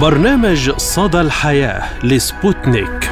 برنامج 0.00 0.70
صدى 0.70 1.20
الحياة 1.20 1.82
لسبوتنيك. 2.04 3.10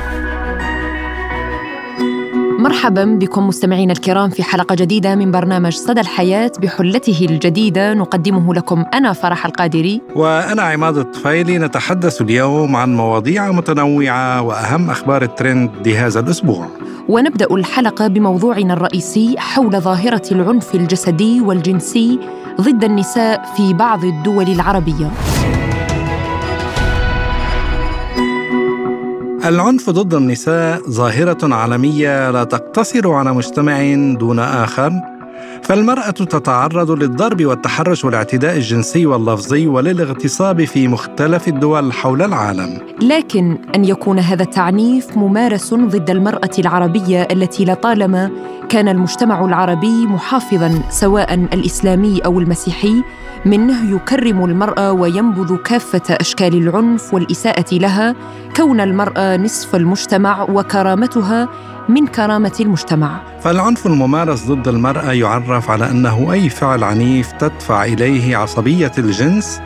مرحبا 2.59 3.05
بكم 3.05 3.47
مستمعينا 3.47 3.93
الكرام 3.93 4.31
في 4.31 4.43
حلقة 4.43 4.75
جديدة 4.75 5.15
من 5.15 5.31
برنامج 5.31 5.73
صدى 5.73 6.01
الحياة 6.01 6.53
بحلته 6.63 7.27
الجديدة. 7.31 7.95
نقدمه 7.95 8.55
لكم 8.55 8.85
أنا 8.95 9.13
فرح 9.13 9.47
القادري. 9.47 10.01
وأنا 10.17 10.63
عماد 10.63 10.97
الطفيلي. 10.97 11.59
نتحدث 11.59 12.23
اليوم 12.23 12.77
عن 12.77 12.97
مواضيع 12.97 13.53
متنوعة 13.53 14.43
وأهم 14.43 14.91
أخبار 14.91 15.23
الترند 15.23 15.71
لهذا 15.87 16.21
الأسبوع. 16.21 16.69
ونبدأ 17.09 17.47
الحلقة 17.51 18.07
بموضوعنا 18.07 18.75
الرئيسي 18.75 19.35
حول 19.39 19.81
ظاهرة 19.81 20.23
العنف 20.33 20.75
الجسدي 20.75 21.41
والجنسي 21.41 22.19
ضد 22.61 22.85
النساء 22.85 23.55
في 23.57 23.73
بعض 23.75 24.05
الدول 24.05 24.49
العربية. 24.49 25.11
العنف 29.45 29.91
ضد 29.91 30.15
النساء 30.15 30.81
ظاهرة 30.91 31.55
عالمية 31.55 32.31
لا 32.31 32.45
تقتصر 32.45 33.11
على 33.11 33.33
مجتمع 33.33 33.95
دون 34.19 34.39
آخر 34.39 34.93
فالمرأة 35.63 36.11
تتعرض 36.11 36.91
للضرب 36.91 37.45
والتحرش 37.45 38.05
والاعتداء 38.05 38.57
الجنسي 38.57 39.07
واللفظي 39.07 39.67
وللاغتصاب 39.67 40.65
في 40.65 40.89
مختلف 40.89 41.49
الدول 41.49 41.93
حول 41.93 42.23
العالم. 42.23 42.79
لكن 43.03 43.59
أن 43.75 43.85
يكون 43.85 44.19
هذا 44.19 44.43
التعنيف 44.43 45.17
ممارس 45.17 45.75
ضد 45.75 46.11
المرأة 46.11 46.51
العربية 46.59 47.23
التي 47.23 47.65
لطالما 47.65 48.31
كان 48.73 48.89
المجتمع 48.89 49.45
العربي 49.45 50.07
محافظا 50.07 50.83
سواء 50.91 51.35
الإسلامي 51.35 52.21
أو 52.25 52.41
المسيحي 52.41 53.03
منه 53.45 53.95
يكرم 53.95 54.45
المراه 54.45 54.93
وينبذ 54.93 55.57
كافة 55.57 56.03
أشكال 56.11 56.55
العنف 56.55 57.15
والإساءة 57.15 57.75
لها 57.75 58.15
كون 58.57 58.81
المراه 58.81 59.37
نصف 59.37 59.75
المجتمع 59.77 60.43
وكرامتها 60.43 61.49
من 61.89 62.07
كرامة 62.07 62.53
المجتمع. 62.61 63.21
فالعنف 63.41 63.87
الممارس 63.87 64.47
ضد 64.47 64.69
المراه 64.69 65.13
يعرف 65.13 65.71
على 65.71 65.91
أنه 65.91 66.33
أي 66.33 66.49
فعل 66.49 66.85
عنيف 66.85 67.33
تدفع 67.33 67.85
إليه 67.85 68.37
عصبية 68.37 68.93
الجنس 68.99 69.61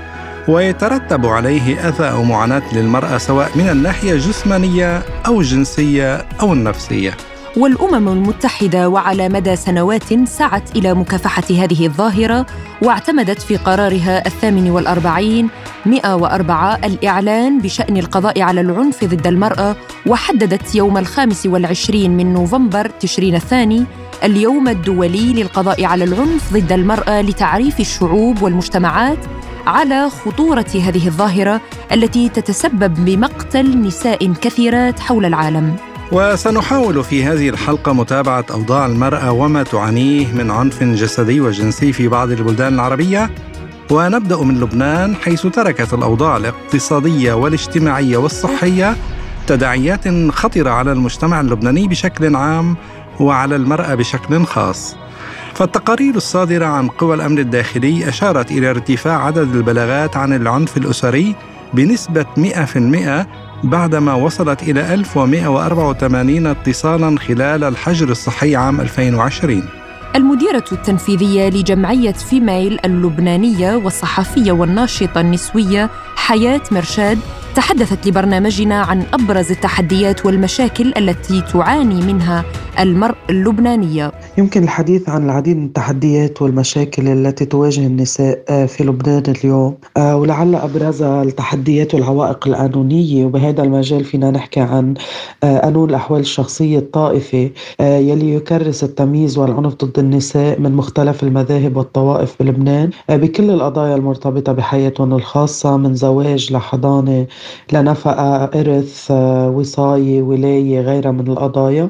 ويترتب 0.49 1.27
عليه 1.27 1.89
أذى 1.89 2.11
أو 2.11 2.25
معاناة 2.25 2.63
للمراه 2.73 3.19
سواء 3.19 3.51
من 3.55 3.69
الناحية 3.69 4.13
الجسمانيه 4.13 5.03
أو 5.27 5.41
الجنسيه 5.41 6.25
أو 6.41 6.53
النفسية. 6.53 7.36
والأمم 7.57 8.09
المتحدة 8.09 8.89
وعلى 8.89 9.29
مدى 9.29 9.57
سنوات 9.57 10.29
سعت 10.29 10.77
إلى 10.77 10.95
مكافحة 10.95 11.43
هذه 11.51 11.87
الظاهرة 11.87 12.47
واعتمدت 12.83 13.43
في 13.43 13.57
قرارها 13.57 14.27
الثامن 14.27 14.71
والأربعين 14.71 15.49
104 15.87 16.79
الإعلان 16.85 17.59
بشأن 17.59 17.97
القضاء 17.97 18.43
على 18.43 18.61
العنف 18.61 19.05
ضد 19.05 19.27
المرأة 19.27 19.77
وحددت 20.07 20.75
يوم 20.75 20.99
الخامس 20.99 21.47
والعشرين 21.47 22.17
من 22.17 22.33
نوفمبر 22.33 22.91
تشرين 23.01 23.35
الثاني 23.35 23.85
اليوم 24.25 24.69
الدولي 24.69 25.33
للقضاء 25.33 25.85
على 25.85 26.05
العنف 26.05 26.53
ضد 26.53 26.73
المرأة 26.73 27.21
لتعريف 27.21 27.81
الشعوب 27.81 28.43
والمجتمعات 28.43 29.19
على 29.67 30.11
خطورة 30.11 30.67
هذه 30.75 31.07
الظاهرة 31.07 31.61
التي 31.93 32.29
تتسبب 32.29 33.05
بمقتل 33.05 33.81
نساء 33.81 34.33
كثيرات 34.33 35.01
حول 35.01 35.25
العالم. 35.25 35.77
وسنحاول 36.13 37.05
في 37.05 37.25
هذه 37.25 37.49
الحلقة 37.49 37.93
متابعة 37.93 38.45
أوضاع 38.51 38.87
المرأة 38.87 39.33
وما 39.33 39.63
تعانيه 39.63 40.33
من 40.33 40.51
عنف 40.51 40.83
جسدي 40.83 41.41
وجنسي 41.41 41.93
في 41.93 42.09
بعض 42.09 42.31
البلدان 42.31 42.75
العربية 42.75 43.31
ونبدأ 43.91 44.43
من 44.43 44.61
لبنان 44.61 45.15
حيث 45.15 45.47
تركت 45.47 45.95
الأوضاع 45.95 46.37
الاقتصادية 46.37 47.33
والاجتماعية 47.33 48.17
والصحية 48.17 48.97
تداعيات 49.47 50.09
خطرة 50.33 50.71
على 50.71 50.93
المجتمع 50.93 51.41
اللبناني 51.41 51.89
بشكل 51.89 52.37
عام 52.37 52.77
وعلى 53.21 53.57
المرأة 53.57 53.95
بشكل 53.95 54.45
خاص. 54.45 54.97
فالتقارير 55.55 56.15
الصادرة 56.15 56.67
عن 56.67 56.89
قوى 56.89 57.15
الأمن 57.15 57.39
الداخلي 57.39 58.09
أشارت 58.09 58.51
إلى 58.51 58.71
ارتفاع 58.71 59.27
عدد 59.27 59.57
البلاغات 59.57 60.17
عن 60.17 60.33
العنف 60.33 60.77
الأسري 60.77 61.35
بنسبة 61.75 62.27
100% 62.37 63.46
بعدما 63.65 64.15
وصلت 64.15 64.63
إلى 64.63 64.95
1184 64.95 66.47
اتصالا 66.47 67.19
خلال 67.19 67.65
الحجر 67.65 68.09
الصحي 68.09 68.57
عام 68.57 68.81
2020 68.81 69.63
المديرة 70.17 70.65
التنفيذية 70.73 71.49
لجمعية 71.49 72.13
فيميل 72.13 72.79
اللبنانية 72.85 73.77
والصحفية 73.77 74.53
والناشطة 74.53 75.21
النسوية 75.21 75.91
حياة 76.17 76.61
مرشاد 76.71 77.19
تحدثت 77.57 78.07
لبرنامجنا 78.07 78.81
عن 78.81 79.03
أبرز 79.13 79.51
التحديات 79.51 80.27
والمشاكل 80.27 80.93
التي 80.97 81.41
تعاني 81.53 82.13
منها 82.13 82.45
المراه 82.81 83.15
اللبنانية. 83.31 84.13
يمكن 84.39 84.63
الحديث 84.63 85.09
عن 85.09 85.25
العديد 85.25 85.57
من 85.57 85.67
التحديات 85.67 86.43
والمشاكل 86.43 87.09
التي 87.09 87.45
تواجه 87.45 87.87
النساء 87.87 88.45
آه، 88.49 88.67
في 88.67 88.85
لبنان 88.85 89.23
اليوم 89.29 89.77
آه، 89.97 90.17
ولعل 90.17 90.55
ابرزها 90.55 91.23
التحديات 91.23 91.95
والعوائق 91.95 92.49
القانونيه 92.49 93.25
وبهذا 93.25 93.63
المجال 93.63 94.05
فينا 94.05 94.31
نحكي 94.31 94.61
عن 94.61 94.95
آه، 95.45 95.59
قانون 95.59 95.91
الأحوال 95.91 96.21
الشخصية 96.21 96.79
الطائفي 96.79 97.51
يلي 97.81 98.35
يكرس 98.35 98.85
التمييز 98.85 99.39
والعنف 99.39 99.75
ضد 99.85 99.99
النساء 99.99 100.61
من 100.61 100.73
مختلف 100.73 101.23
المذاهب 101.23 101.77
والطوائف 101.77 102.35
بلبنان 102.41 102.91
بكل 103.09 103.51
القضايا 103.51 103.97
المرتبطة 103.97 104.53
بحياتهم 104.53 105.15
الخاصة 105.15 105.77
من 105.77 105.95
زواج 105.95 106.53
لحضانة 106.53 107.27
لنفقة 107.73 108.45
إرث 108.45 109.11
وصاية 109.55 110.23
ولاية 110.23 110.81
غيرها 110.81 111.11
من 111.11 111.29
القضايا. 111.29 111.89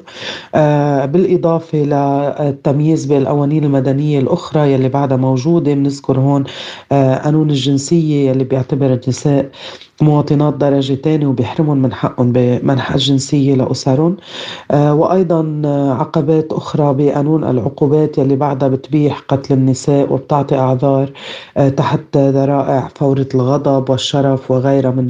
آه، 0.54 1.04
بالإضافة 1.04 1.78
للتمييز 1.78 3.04
بالقوانين 3.06 3.64
المدنية 3.64 4.18
الأخرى 4.18 4.72
يلي 4.72 4.88
بعدها 4.88 5.16
موجودة 5.16 5.74
بنذكر 5.74 6.18
هون 6.20 6.44
آه، 6.92 7.14
قانون 7.18 7.50
الجنسية 7.50 8.30
يلي 8.30 8.44
بيعتبر 8.44 8.92
النساء 8.92 9.50
مواطنات 10.02 10.54
درجة 10.54 10.94
تانية 10.94 11.26
وبيحرمهم 11.26 11.82
من 11.82 11.92
حقهم 11.92 12.32
بمنح 12.32 12.92
الجنسية 12.92 13.54
لأسرهم. 13.54 14.16
آه 14.70 14.94
وأيضا 14.94 15.62
عقبات 16.00 16.52
أخرى 16.52 16.94
بقانون 16.94 17.44
العقوبات 17.44 18.18
يلي 18.18 18.36
بعدها 18.36 18.68
بتبيح 18.68 19.18
قتل 19.28 19.54
النساء 19.54 20.12
وبتعطي 20.12 20.58
أعذار 20.58 21.10
آه 21.56 21.68
تحت 21.68 22.16
ذرائع 22.16 22.88
فورة 22.96 23.26
الغضب 23.34 23.90
والشرف 23.90 24.50
وغيرها 24.50 24.90
من 24.90 25.06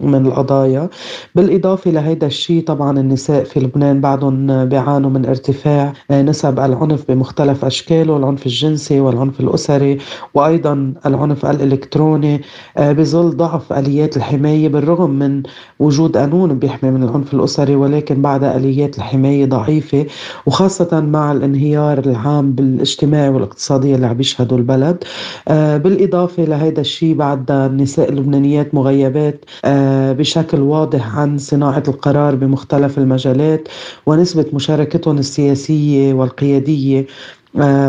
من 0.00 0.26
القضايا. 0.26 0.88
بالإضافة 1.34 1.90
لهيدا 1.90 2.26
الشيء 2.26 2.64
طبعا 2.64 2.98
النساء 3.00 3.44
في 3.44 3.60
لبنان 3.60 4.00
بعدهم 4.00 4.64
بيعانوا 4.64 5.10
من 5.10 5.26
ارتفاع 5.26 5.92
آه 6.10 6.22
نسب 6.22 6.58
العنف 6.60 7.04
بمختلف 7.10 7.64
أشكاله 7.64 8.16
العنف 8.16 8.46
الجنسي 8.46 9.00
والعنف 9.00 9.40
الأسري 9.40 9.98
وأيضا 10.34 10.94
العنف 11.06 11.46
الإلكتروني 11.46 12.40
آه 12.76 12.92
بظل 12.92 13.36
ضعف 13.36 13.72
آليات 13.72 14.15
الحماية 14.16 14.68
بالرغم 14.68 15.10
من 15.10 15.42
وجود 15.78 16.16
قانون 16.16 16.58
بيحمي 16.58 16.90
من 16.90 17.02
العنف 17.02 17.34
الأسري 17.34 17.76
ولكن 17.76 18.22
بعد 18.22 18.44
آليات 18.44 18.98
الحماية 18.98 19.46
ضعيفة 19.46 20.06
وخاصة 20.46 21.00
مع 21.00 21.32
الانهيار 21.32 21.98
العام 21.98 22.52
بالاجتماعي 22.52 23.28
والاقتصادي 23.28 23.94
اللي 23.94 24.06
عم 24.06 24.20
يشهده 24.20 24.56
البلد. 24.56 25.04
آه 25.48 25.76
بالإضافة 25.76 26.44
لهذا 26.44 26.80
الشيء 26.80 27.14
بعد 27.14 27.50
النساء 27.50 28.08
اللبنانيات 28.08 28.74
مغيبات 28.74 29.44
آه 29.64 30.12
بشكل 30.12 30.60
واضح 30.60 31.16
عن 31.18 31.38
صناعة 31.38 31.82
القرار 31.88 32.34
بمختلف 32.34 32.98
المجالات 32.98 33.68
ونسبة 34.06 34.46
مشاركتهم 34.52 35.18
السياسية 35.18 36.14
والقيادية. 36.14 37.06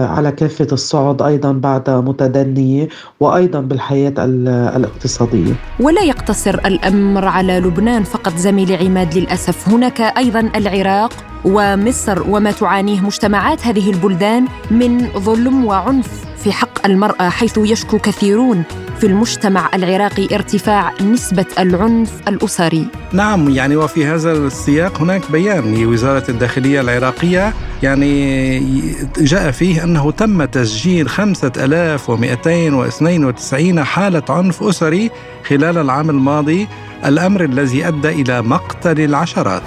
على 0.10 0.32
كافة 0.32 0.68
الصعد 0.72 1.22
أيضا 1.22 1.52
بعد 1.52 1.90
متدنية 1.90 2.88
وأيضا 3.20 3.60
بالحياة 3.60 4.14
الاقتصادية. 4.76 5.54
ولا 5.80 6.02
يقتصر 6.02 6.54
الأمر 6.66 7.26
على 7.26 7.60
لبنان 7.60 8.04
فقط 8.04 8.36
زميلي 8.36 8.76
عماد 8.76 9.18
للأسف. 9.18 9.70
هناك 9.70 10.02
أيضا 10.02 10.40
العراق 10.56 11.14
ومصر 11.46 12.30
وما 12.30 12.52
تعانيه 12.52 13.02
مجتمعات 13.02 13.68
هذه 13.68 13.92
البلدان 13.92 14.46
من 14.72 15.08
ظلم 15.08 15.66
وعنف. 15.66 16.27
في 16.48 16.54
حق 16.54 16.86
المرأة 16.86 17.30
حيث 17.30 17.58
يشكو 17.58 18.00
كثيرون 18.00 18.64
في 19.00 19.08
المجتمع 19.08 19.70
العراقي 19.74 20.36
ارتفاع 20.36 20.94
نسبة 21.02 21.46
العنف 21.60 22.12
الأسري. 22.28 22.88
نعم 23.12 23.50
يعني 23.50 23.76
وفي 23.76 24.06
هذا 24.06 24.32
السياق 24.32 25.02
هناك 25.02 25.32
بيان. 25.32 25.76
لوزارة 25.76 26.24
الداخلية 26.30 26.82
العراقية 26.82 27.54
يعني 27.84 28.60
جاء 29.18 29.52
فيه 29.52 29.84
أنه 29.84 30.12
تم 30.12 30.46
تسجيل 30.46 31.10
5292 31.10 33.84
حالة 33.84 34.24
عنف 34.30 34.64
أسري 34.64 35.12
خلال 35.48 35.78
العام 35.78 36.10
الماضي 36.10 36.68
الأمر 37.06 37.44
الذي 37.44 37.88
أدى 37.88 38.10
إلى 38.10 38.42
مقتل 38.42 39.02
العشرات. 39.02 39.64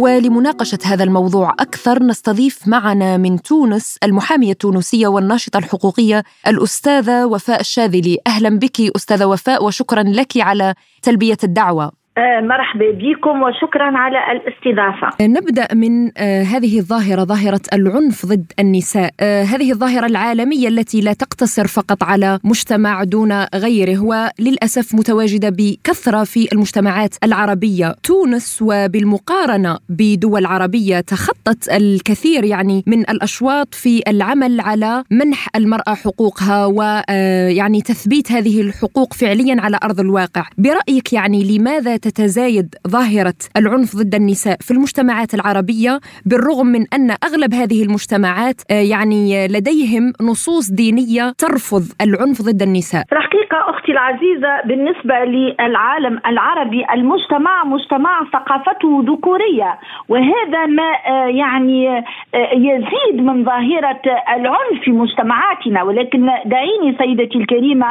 ولمناقشة 0.00 0.78
هذا 0.84 1.04
الموضوع 1.04 1.50
أكثر 1.60 2.02
نستضيف 2.02 2.68
معنا 2.68 3.16
من 3.16 3.42
تونس 3.42 3.96
المحامية 4.02 4.52
التونسية 4.52 5.06
والناشطة 5.06 5.58
الحقوقية 5.58 6.24
الأستاذة 6.46 7.26
وفاء 7.26 7.60
الشاذلي. 7.60 8.18
أهلا 8.26 8.58
بك 8.58 8.80
أستاذة 8.80 9.24
وفاء 9.24 9.64
وشكرا 9.64 10.02
لك 10.02 10.36
على 10.36 10.74
تلبية 11.02 11.38
الدعوة. 11.44 11.99
مرحبا 12.42 12.90
بكم 12.90 13.42
وشكرا 13.42 13.98
على 13.98 14.18
الاستضافة. 14.32 15.08
نبدأ 15.20 15.68
من 15.74 16.10
آه، 16.18 16.42
هذه 16.42 16.78
الظاهرة 16.78 17.24
ظاهرة 17.24 17.60
العنف 17.72 18.26
ضد 18.26 18.52
النساء، 18.58 19.10
آه، 19.20 19.42
هذه 19.42 19.72
الظاهرة 19.72 20.06
العالمية 20.06 20.68
التي 20.68 21.00
لا 21.00 21.12
تقتصر 21.12 21.66
فقط 21.66 22.02
على 22.02 22.38
مجتمع 22.44 23.04
دون 23.04 23.32
غيره 23.54 23.98
وللأسف 24.02 24.94
متواجدة 24.94 25.48
بكثرة 25.48 26.24
في 26.24 26.48
المجتمعات 26.52 27.14
العربية، 27.24 27.94
تونس 28.02 28.58
وبالمقارنة 28.62 29.78
بدول 29.88 30.46
عربية 30.46 31.00
تخطت 31.00 31.68
الكثير 31.72 32.44
يعني 32.44 32.84
من 32.86 33.00
الأشواط 33.00 33.74
في 33.74 34.02
العمل 34.08 34.60
على 34.60 35.04
منح 35.10 35.48
المرأة 35.56 35.94
حقوقها 35.94 36.66
ويعني 36.66 37.82
تثبيت 37.82 38.32
هذه 38.32 38.60
الحقوق 38.60 39.12
فعليا 39.14 39.60
على 39.60 39.78
أرض 39.84 40.00
الواقع، 40.00 40.44
برأيك 40.58 41.12
يعني 41.12 41.58
لماذا 41.58 41.96
تتزايد 42.10 42.74
ظاهرة 42.88 43.40
العنف 43.56 43.96
ضد 43.96 44.14
النساء 44.14 44.56
في 44.60 44.70
المجتمعات 44.70 45.34
العربية 45.34 46.00
بالرغم 46.26 46.66
من 46.66 46.82
أن 46.96 47.10
أغلب 47.10 47.54
هذه 47.54 47.82
المجتمعات 47.82 48.58
آه، 48.70 48.74
يعني 48.94 49.48
لديهم 49.48 50.12
نصوص 50.30 50.70
دينية 50.70 51.32
ترفض 51.38 51.84
العنف 52.04 52.42
ضد 52.42 52.62
النساء. 52.62 53.02
الحقيقة 53.12 53.70
أختي 53.70 53.92
العزيزة 53.92 54.52
بالنسبة 54.64 55.14
للعالم 55.14 56.20
العربي 56.26 56.84
المجتمع 56.94 57.64
مجتمع 57.64 58.24
ثقافته 58.32 59.04
ذكورية 59.10 59.78
وهذا 60.08 60.66
ما 60.66 60.90
آه، 61.06 61.26
يعني 61.26 61.88
آه، 62.34 62.50
يزيد 62.54 63.22
من 63.22 63.44
ظاهرة 63.44 64.02
العنف 64.36 64.78
في 64.84 64.90
مجتمعاتنا. 64.90 65.82
ولكن 65.82 66.26
دعيني 66.46 66.96
سيدتي 66.98 67.38
الكريمة 67.38 67.86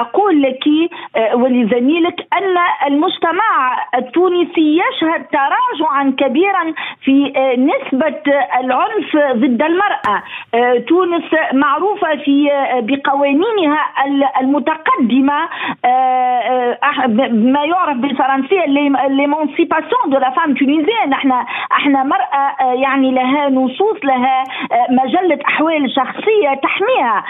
أقول 0.00 0.42
لك 0.42 0.64
ولزميلك 1.34 2.18
أن 2.38 2.54
المجتمع 2.86 3.76
التونسي 3.94 4.80
يشهد 4.80 5.24
تراجعا 5.26 6.14
كبيرا 6.18 6.74
في 7.04 7.32
آه، 7.36 7.56
نسبة 7.56 8.22
العنف 8.60 9.16
ضد 9.36 9.62
المرأة. 9.62 10.22
آه، 10.54 10.78
تونس 10.78 11.24
معروفة 11.52 12.16
في 12.16 12.52
آه، 12.52 12.80
بقوانينها 12.80 13.80
المتقدمة 14.40 15.48
ما 17.30 17.64
يعرف 17.64 17.96
بالفرنسية 17.96 18.64
l'émancipation 19.08 20.10
de 20.10 20.18
la 20.18 20.30
femme 20.30 20.54
إحنا 21.12 21.46
إحنا 21.72 22.02
مرأة 22.04 22.72
يعني 22.72 23.10
لها 23.12 23.48
نصوص 23.48 24.04
لها 24.04 24.44
مجلة 24.90 25.38
أحوال 25.46 25.90
شخصية 25.90 26.54
تحميها. 26.62 27.24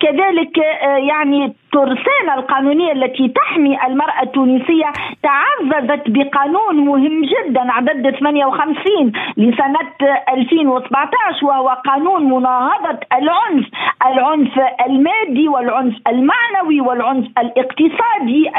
كذلك 0.00 0.58
يعني 0.82 1.54
ترسانة 1.72 2.34
القانونية 2.34 2.92
التي 2.92 3.28
تحمي 3.28 3.86
المرأة 3.86 4.22
التونسية 4.22 4.92
تعززت 5.22 6.02
بقانون 6.06 6.76
مهم 6.76 7.22
جدا 7.22 7.72
عدد 7.72 8.10
58 8.10 9.12
لسنة 9.36 9.90
2017 10.28 11.46
وهو 11.46 11.68
قانون 11.68 12.24
مناهضة 12.24 12.98
العنف 13.12 13.66
العنف 14.06 14.60
المادي 14.86 15.48
والعنف 15.48 15.94
المعنوي 16.08 16.80
والعنف 16.80 17.26
الاقتصادي 17.38 18.50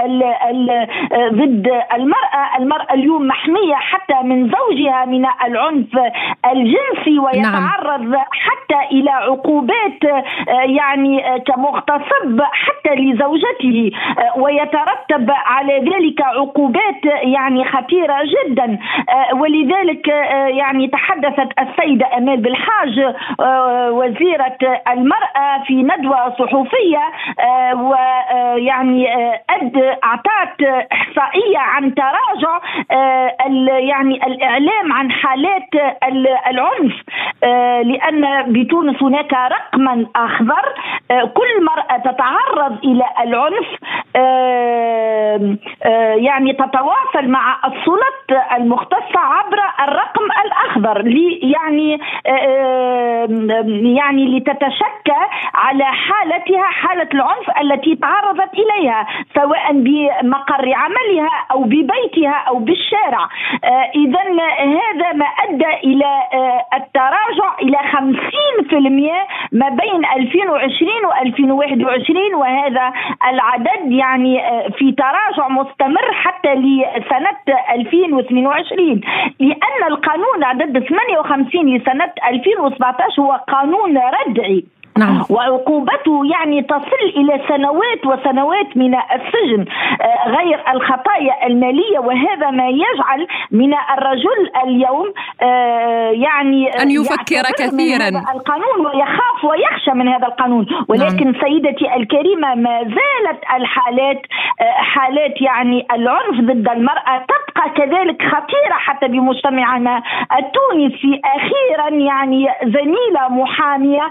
ضد 1.31 1.67
المرأة 1.93 2.57
المرأة 2.59 2.93
اليوم 2.93 3.27
محمية 3.27 3.75
حتى 3.75 4.23
من 4.23 4.51
زوجها 4.51 5.05
من 5.05 5.25
العنف 5.45 5.99
الجنسي 6.51 7.19
ويتعرض 7.19 8.01
نعم. 8.01 8.25
حتى 8.31 8.79
إلى 8.91 9.09
عقوبات 9.09 10.03
يعني 10.47 11.23
كمغتصب 11.45 12.41
حتى 12.41 12.93
لزوجته 13.01 13.91
ويترتب 14.37 15.31
على 15.45 15.79
ذلك 15.79 16.21
عقوبات 16.21 17.05
يعني 17.23 17.65
خطيرة 17.65 18.17
جدا. 18.23 18.79
آه، 19.09 19.35
ولذلك 19.35 20.09
آه، 20.09 20.47
يعني 20.47 20.87
تحدثت 20.87 21.49
السيدة 21.59 22.17
أمال 22.17 22.37
بالحاج 22.37 22.99
آه، 23.39 23.91
وزيرة 23.91 24.57
المرأة 24.89 25.63
في 25.67 25.83
ندوة 25.83 26.29
صحفية 26.29 27.01
ويعني 27.75 29.07
اعطت 30.03 30.61
إحصائية 30.91 31.57
عن 31.57 31.93
تراجع 31.95 32.59
يعني 33.79 34.27
الإعلام 34.27 34.93
عن 34.93 35.11
حالات 35.11 35.69
العنف. 36.47 36.93
لأن 37.83 38.53
بتونس 38.53 39.03
هناك 39.03 39.33
رقما 39.33 40.05
أخضر. 40.15 40.73
كل 41.33 41.65
مرأة 41.65 41.97
تتعرض 41.97 42.77
إلى 42.83 43.05
العنف 43.23 43.67
يعني 46.15 46.53
تتواصل 46.53 47.27
مع 47.27 47.57
السلط 47.65 48.41
المختصة 48.55 49.19
عبر 49.19 49.59
الرقم 49.79 50.25
الأخضر 50.45 51.07
يعني 51.43 51.99
يعني 53.95 54.37
لتتشكى 54.37 55.21
على 55.53 55.85
حالتها 55.85 56.63
حالة 56.63 57.07
العنف 57.13 57.49
التي 57.61 57.95
تعرضت 57.95 58.53
إليها 58.53 59.07
سواء 59.35 59.71
بمقر 59.73 60.73
عملها 60.73 61.29
أو 61.51 61.63
ببيتها 61.63 62.43
أو 62.47 62.57
بالشارع. 62.57 63.27
آه، 63.63 63.91
إذا 63.95 64.21
هذا 64.59 65.13
ما 65.13 65.25
أدى 65.25 65.73
إلى 65.83 66.05
آه، 66.33 66.65
التراجع 67.31 67.59
إلى 67.61 67.77
50% 67.77 69.51
ما 69.51 69.69
بين 69.69 70.05
2020 70.05 71.05
و 71.05 71.11
2021 71.21 72.35
وهذا 72.35 72.93
العدد 73.29 73.91
يعني 73.91 74.47
آه، 74.47 74.69
في 74.69 74.91
تراجع 74.91 75.47
مستمر 75.47 76.13
حتى 76.13 76.53
لسنة 76.55 77.55
2022 77.73 79.01
لأن 79.39 79.87
القانون 79.87 80.43
عدد 80.43 80.79
58 80.79 81.77
لسنة 81.77 82.11
2017 82.29 83.21
هو 83.21 83.31
قانون 83.47 83.97
ردعي. 83.97 84.65
نعم. 84.97 85.23
وعقوبته 85.29 86.21
يعني 86.25 86.61
تصل 86.61 87.03
إلى 87.15 87.41
سنوات 87.47 88.05
وسنوات 88.05 88.77
من 88.77 88.95
السجن 88.95 89.65
آه، 90.01 90.29
غير 90.29 90.63
الخطايا 90.73 91.47
المالية 91.47 91.99
وهذا 91.99 92.49
ما 92.51 92.67
يجعل 92.69 93.27
من 93.51 93.73
الرجل 93.73 94.51
اليوم 94.63 95.13
آه، 95.41 96.11
يعني 96.11 96.69
أن 96.81 96.91
يفكر 96.91 97.43
كثيرا 97.57 98.07
القانون 98.35 98.85
ويخاف 98.85 99.43
ويخشى 99.43 99.91
من 99.91 100.07
هذا 100.07 100.27
القانون 100.27 100.65
ولكن 100.87 101.31
نعم. 101.31 101.41
سيدتي 101.41 101.95
الكريمة 101.95 102.55
ما 102.55 102.79
زالت 102.83 103.39
الحالات 103.55 104.21
آه، 104.61 104.81
حالات 104.83 105.41
يعني 105.41 105.87
العنف 105.91 106.39
ضد 106.41 106.69
المرأة 106.69 107.25
تبقى 107.31 107.69
كذلك 107.69 108.21
خطيرة 108.21 108.73
حتى 108.73 109.07
بمجتمعنا 109.07 110.03
التونسي 110.37 111.21
أخيرا 111.25 111.89
يعني 111.89 112.47
زميلة 112.63 113.29
محامية 113.29 114.09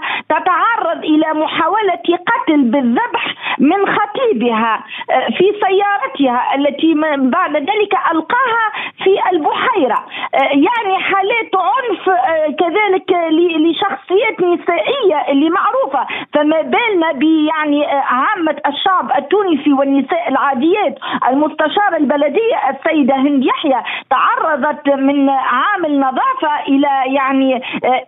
تتعرض 0.71 0.91
تعرض 0.91 1.03
إلى 1.03 1.33
محاولة 1.33 2.01
قتل 2.27 2.61
بالذبح 2.61 3.35
من 3.59 3.85
خطيبها 3.85 4.83
آه، 5.09 5.27
في 5.27 5.53
سيارتها 5.65 6.55
التي 6.55 6.93
بعد 7.17 7.55
ذلك 7.55 7.93
ألقاها 8.11 8.65
في 9.03 9.19
البحيرة. 9.31 10.05
آه، 10.35 10.37
يعني 10.37 11.03
حالات 11.03 11.51
عنف 11.55 12.09
آه، 12.09 12.55
كذلك 12.59 13.11
لشخصيات 13.31 14.41
نسائية 14.41 15.31
اللي 15.31 15.49
معروفه 15.49 16.07
فما 16.33 16.61
بالنا 16.61 17.11
يعني 17.47 17.85
عامة 17.85 18.55
الشعب 18.67 19.11
التونسي 19.17 19.73
والنساء 19.73 20.29
العاديات. 20.29 20.97
المستشاره 21.29 21.97
البلديه 21.97 22.55
السيدة 22.69 23.15
هند 23.15 23.45
يحيى 23.45 23.83
تعرضت 24.09 24.89
من 24.89 25.29
عامل 25.29 25.99
نظافة 25.99 26.59
إلى 26.67 27.15
يعني 27.15 27.61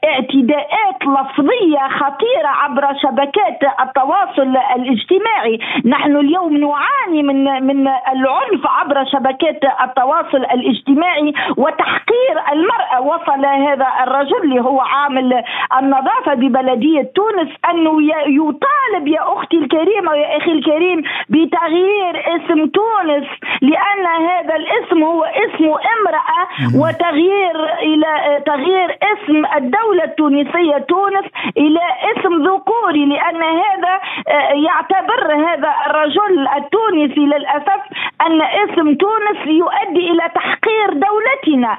اعتداءات 0.05 0.99
لفظية 1.01 1.87
خطيرة 1.87 2.52
عبر 2.53 2.93
شبكات 3.03 3.59
التواصل 3.81 4.57
الاجتماعي. 4.75 5.59
نحن 5.85 6.15
اليوم 6.15 6.57
نعاني 6.57 7.23
من 7.23 7.43
من 7.67 7.87
العنف 7.87 8.67
عبر 8.67 9.05
شبكات 9.05 9.59
التواصل 9.83 10.37
الاجتماعي 10.37 11.33
وتحقير 11.57 12.35
المرأة. 12.51 13.01
وصل 13.01 13.45
هذا 13.45 13.87
الرجل 14.03 14.43
اللي 14.43 14.61
هو 14.61 14.79
عامل 14.81 15.43
النظافة 15.79 16.33
ببلدية 16.33 17.11
تونس 17.15 17.49
أنه 17.69 17.97
يطالب 18.27 19.07
يا 19.07 19.33
أختي 19.33 19.57
الكريمة 19.57 20.11
ويا 20.11 20.37
أخي 20.37 20.51
الكريم 20.51 21.03
بتغيير 21.29 22.35
اسم 22.35 22.67
تونس 22.67 23.27
لأن 23.61 24.05
هذا 24.29 24.55
الاسم 24.55 25.03
هو 25.03 25.23
اسم 25.23 25.63
امرأة 25.65 26.43
وتغيير 26.81 27.73
إلى 27.81 28.41
تغيير 28.45 28.97
اسم 29.03 29.45
الدولة 29.55 30.03
التونسية 30.03 30.77
تونس 30.77 31.25
إلى 31.57 31.79
اسم 32.11 32.42
ذكوري 32.47 33.05
لأن 33.05 33.43
هذا 33.43 33.93
آه، 34.27 34.53
يعتبر 34.67 35.21
هذا 35.47 35.71
الرجل 35.87 36.47
التونسي 36.57 37.25
للأسف 37.33 37.81
أن 38.25 38.41
اسم 38.41 38.95
تونس 38.95 39.47
يؤدي 39.47 40.11
إلى 40.11 40.29
تحقير 40.35 40.93
دولته 40.93 41.53
ثقافتنا 41.53 41.77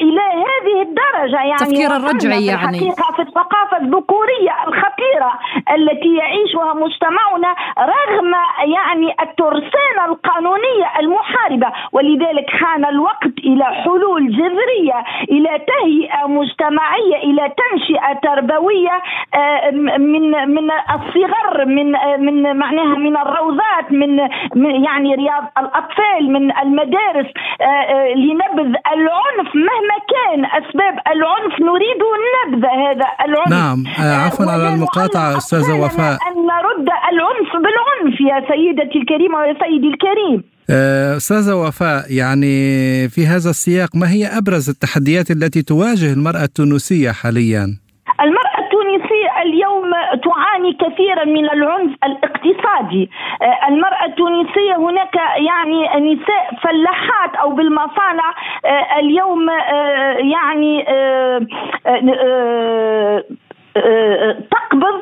إلى 0.00 0.20
هذه 0.20 0.82
الدرجة 0.82 1.36
يعني 1.36 1.52
التفكير 1.52 1.96
الرجعي 1.96 2.46
يعني. 2.46 2.78
الحقيقة 2.78 3.12
في 3.16 3.22
الثقافة 3.22 3.76
الذكورية 3.76 4.54
الخطيرة 4.68 5.32
التي 5.74 6.16
يعيشها 6.16 6.74
مجتمعنا 6.74 7.54
رغم 7.78 8.32
يعني 8.74 9.14
الترسانة 9.22 10.04
القانونية 10.08 10.86
المحاربة 11.00 11.72
ولذلك 11.92 12.50
حان 12.50 12.84
الوقت 12.84 13.38
إلى 13.38 13.64
حلول 13.64 14.28
جذرية 14.28 15.04
إلى 15.30 15.66
تهيئة 15.66 16.26
مجتمعية 16.26 17.16
إلى 17.16 17.52
تنشئة 17.60 18.12
تربوية 18.22 19.02
آه، 19.34 19.70
من 20.14 20.54
من 20.56 20.66
الصغر 20.96 21.64
من 21.66 21.96
آه، 21.96 22.16
من 22.16 22.56
معناها 22.56 22.96
من 22.98 23.16
الروضات 23.16 23.92
من 23.92 24.18
يعني 24.84 25.14
رياض 25.14 25.44
الأطفال 25.58 26.22
من 26.32 26.44
المدارس 26.62 27.26
آه، 27.60 28.14
لنبذ 28.14 28.70
العنف 28.94 29.50
مهما 29.68 29.96
كان. 30.14 30.44
أسباب 30.44 30.94
العنف 31.14 31.54
نريد 31.60 32.00
نبذ 32.32 32.64
هذا 32.66 33.06
العنف. 33.24 33.48
نعم 33.50 33.84
عفوا 33.98 34.46
على 34.52 34.74
المقاطعة 34.74 35.36
أستاذة 35.36 35.74
وفاء. 35.84 36.12
أن 36.12 36.36
نرد 36.52 36.88
العنف 37.12 37.50
بالعنف 37.52 38.20
يا 38.20 38.54
سيدتي 38.54 38.98
الكريمة 38.98 39.38
ويا 39.38 39.54
سيدي 39.64 39.88
الكريم. 39.88 40.52
أستاذة 41.16 41.54
وفاء 41.54 42.04
يعني 42.12 42.54
في 43.08 43.26
هذا 43.26 43.50
السياق 43.50 43.96
ما 43.96 44.10
هي 44.10 44.26
أبرز 44.26 44.68
التحديات 44.68 45.30
التي 45.30 45.62
تواجه 45.62 46.12
المرأة 46.12 46.44
التونسية 46.44 47.10
حاليا؟ 47.10 47.81
تعاني 50.62 50.72
كثيرا 50.72 51.24
من 51.24 51.50
العنف 51.50 51.96
الاقتصادي. 52.04 53.10
آه، 53.42 53.68
المرأة 53.68 54.04
التونسية 54.04 54.76
هناك 54.76 55.16
يعني 55.36 56.12
نساء 56.14 56.54
فلاحات 56.62 57.34
أو 57.34 57.50
بالمصانع 57.50 58.34
آه، 58.64 58.98
اليوم 58.98 59.50
آه، 59.50 60.16
يعني 60.18 60.84
تقبض 64.50 65.00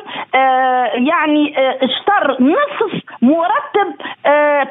يعني 0.95 1.55
اشتر 1.83 2.37
نصف 2.41 3.00
مرتب 3.23 3.95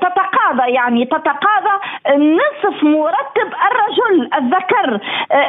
تتقاضى 0.01 0.72
يعني 0.72 1.06
تتقاضى 1.06 1.75
نصف 2.15 2.84
مرتب 2.84 3.50
الرجل 3.72 4.29
الذكر. 4.38 5.00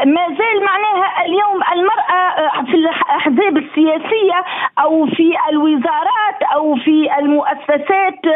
ما 0.04 0.28
زال 0.28 0.64
معناها 0.64 1.24
اليوم 1.26 1.60
المرأة 1.72 2.62
في 2.64 2.74
الأحزاب 2.74 3.56
السياسية 3.56 4.44
أو 4.78 5.06
في 5.06 5.34
الوزارات 5.48 6.42
أو 6.54 6.74
في 6.74 7.18
المؤسسات 7.18 8.26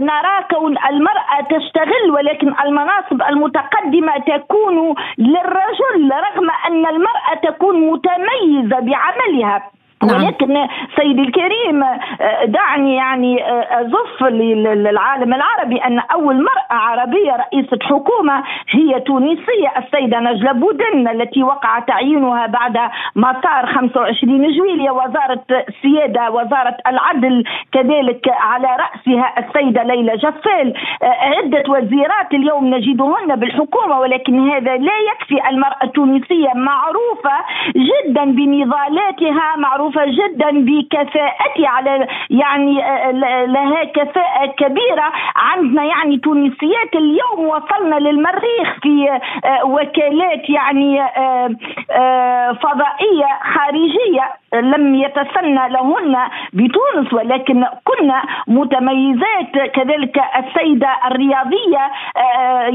نرى 0.00 0.44
كون 0.50 0.76
المرأة 0.90 1.40
تشتغل 1.50 2.10
ولكن 2.10 2.54
المناصب 2.64 3.22
المتقدمة 3.28 4.18
تكون 4.18 4.94
للرجل 5.18 6.10
رغم 6.12 6.50
أن 6.66 6.86
المرأة 6.86 7.34
تكون 7.42 7.90
متميزة 7.90 8.80
بعملها. 8.80 9.62
نعم. 10.04 10.24
ولكن 10.24 10.68
سيدي 10.96 11.22
الكريم 11.22 11.82
آه، 11.82 12.44
دعني 12.44 12.94
يعني 12.94 13.44
آه، 13.44 13.80
أزف 13.80 14.22
للعالم 14.22 15.34
العربي 15.34 15.76
أن 15.76 15.98
أول 15.98 16.36
مرأة 16.36 16.78
عربية 16.78 17.32
رئيسة 17.32 17.78
حكومة 17.82 18.42
هي 18.70 19.00
تونسية 19.00 19.72
السيدة 19.76 20.20
نجلة 20.20 20.52
بودن 20.52 21.08
التي 21.08 21.42
وقع 21.42 21.78
تعيينها 21.78 22.46
بعد 22.46 22.78
مسار 23.16 23.66
25 23.66 24.52
جويلية 24.52 24.90
وزارة 24.90 25.44
السيادة 25.68 26.30
وزارة 26.30 26.76
العدل 26.86 27.44
كذلك 27.72 28.28
على 28.28 28.68
رأسها 28.68 29.34
السيدة 29.38 29.82
ليلى 29.82 30.16
جفال 30.16 30.74
آه، 31.02 31.06
عدة 31.06 31.62
وزيرات 31.68 32.34
اليوم 32.34 32.74
نجدهن 32.74 33.36
بالحكومة 33.36 34.00
ولكن 34.00 34.50
هذا 34.50 34.76
لا 34.76 34.98
يكفي 35.12 35.48
المرأة 35.48 35.84
التونسية 35.84 36.52
معروفة 36.54 37.36
جدا 37.76 38.24
بنضالاتها 38.24 39.56
معروفة 39.86 40.04
جدا 40.06 40.50
بكفاءتها 40.50 41.68
على 41.68 42.06
يعني 42.30 42.84
آه، 42.84 43.10
لها 43.46 43.84
كفاءة 43.84 44.46
كبيرة 44.46 45.12
عندنا 45.36 45.84
يعني 45.84 46.18
تونسيات 46.18 46.94
اليوم 46.94 47.48
وصلنا 47.48 47.96
للمريخ 47.96 48.80
في 48.82 49.20
آه، 49.44 49.64
وكالات 49.64 50.50
يعني 50.50 51.02
آه، 51.02 52.52
فضائية 52.52 53.28
خارجية. 53.54 54.45
لم 54.54 54.94
يتسنى 54.94 55.68
لهن 55.68 56.16
بتونس 56.52 57.12
ولكن 57.12 57.64
كنا 57.84 58.22
متميزات 58.46 59.70
كذلك 59.74 60.20
السيدة 60.38 60.88
الرياضية 61.06 61.90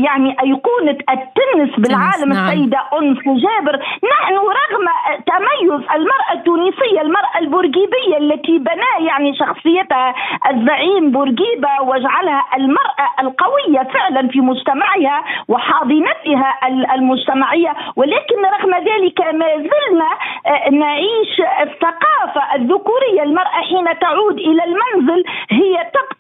يعني 0.06 0.36
أيقونة 0.44 0.98
التنس 1.10 1.80
بالعالم 1.80 2.34
نعم. 2.34 2.48
السيدة 2.48 2.80
أنس 2.94 3.18
جابر 3.26 3.80
نحن 4.12 4.34
رغم 4.34 4.88
تميز 5.26 5.82
المرأة 5.96 6.34
التونسية 6.34 7.02
المرأة 7.02 7.40
البورقيبية 7.40 8.18
التي 8.18 8.58
بنى 8.58 9.06
يعني 9.08 9.36
شخصيتها 9.36 10.14
الزعيم 10.52 11.12
بورقيبة 11.12 11.82
وجعلها 11.82 12.44
المرأة 12.58 13.08
القوية 13.20 13.88
فعلا 13.94 14.28
في 14.28 14.42
مجتمعها 14.42 15.24
وحاضنتها 15.48 16.54
المجتمعية 16.96 17.74
ولكن 17.96 18.46
رغم 18.46 18.76
ذلك 18.76 19.22
ما 19.22 19.48
زلنا 19.58 20.10
آه، 20.46 20.70
نعيش 20.70 21.42
الثقافة 21.62 22.56
الذكورية 22.56 23.24
المرأة 23.24 23.62
حين 23.70 24.00
تعود 24.00 24.38
إلى 24.40 24.64
المنزل 24.64 25.24
هي 25.50 25.92
تبقى 25.94 26.11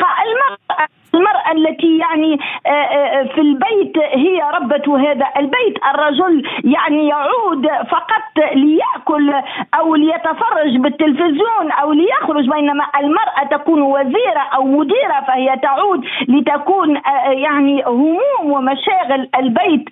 يعني 1.99 2.39
آه، 2.65 2.69
آه، 2.69 3.23
في 3.23 3.41
البيت 3.41 3.97
هي 3.97 4.41
ربة 4.53 4.97
هذا 4.97 5.27
البيت. 5.37 5.77
الرجل 5.93 6.47
يعني 6.63 7.07
يعود 7.07 7.67
فقط 7.67 8.53
ليأكل 8.55 9.33
أو 9.79 9.95
ليتفرج 9.95 10.77
بالتلفزيون 10.77 11.71
أو 11.81 11.93
ليخرج 11.93 12.49
بينما 12.49 12.85
المرأة 12.99 13.43
تكون 13.51 13.81
وزيرة 13.81 14.45
أو 14.55 14.63
مديرة 14.63 15.25
فهي 15.27 15.57
تعود 15.63 16.05
لتكون 16.27 16.97
آه، 16.97 17.31
يعني 17.31 17.83
هموم 17.87 18.51
ومشاغل 18.51 19.29
البيت 19.39 19.89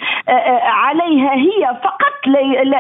عليها 0.64 1.34
هي 1.34 1.78
فقط. 1.84 2.10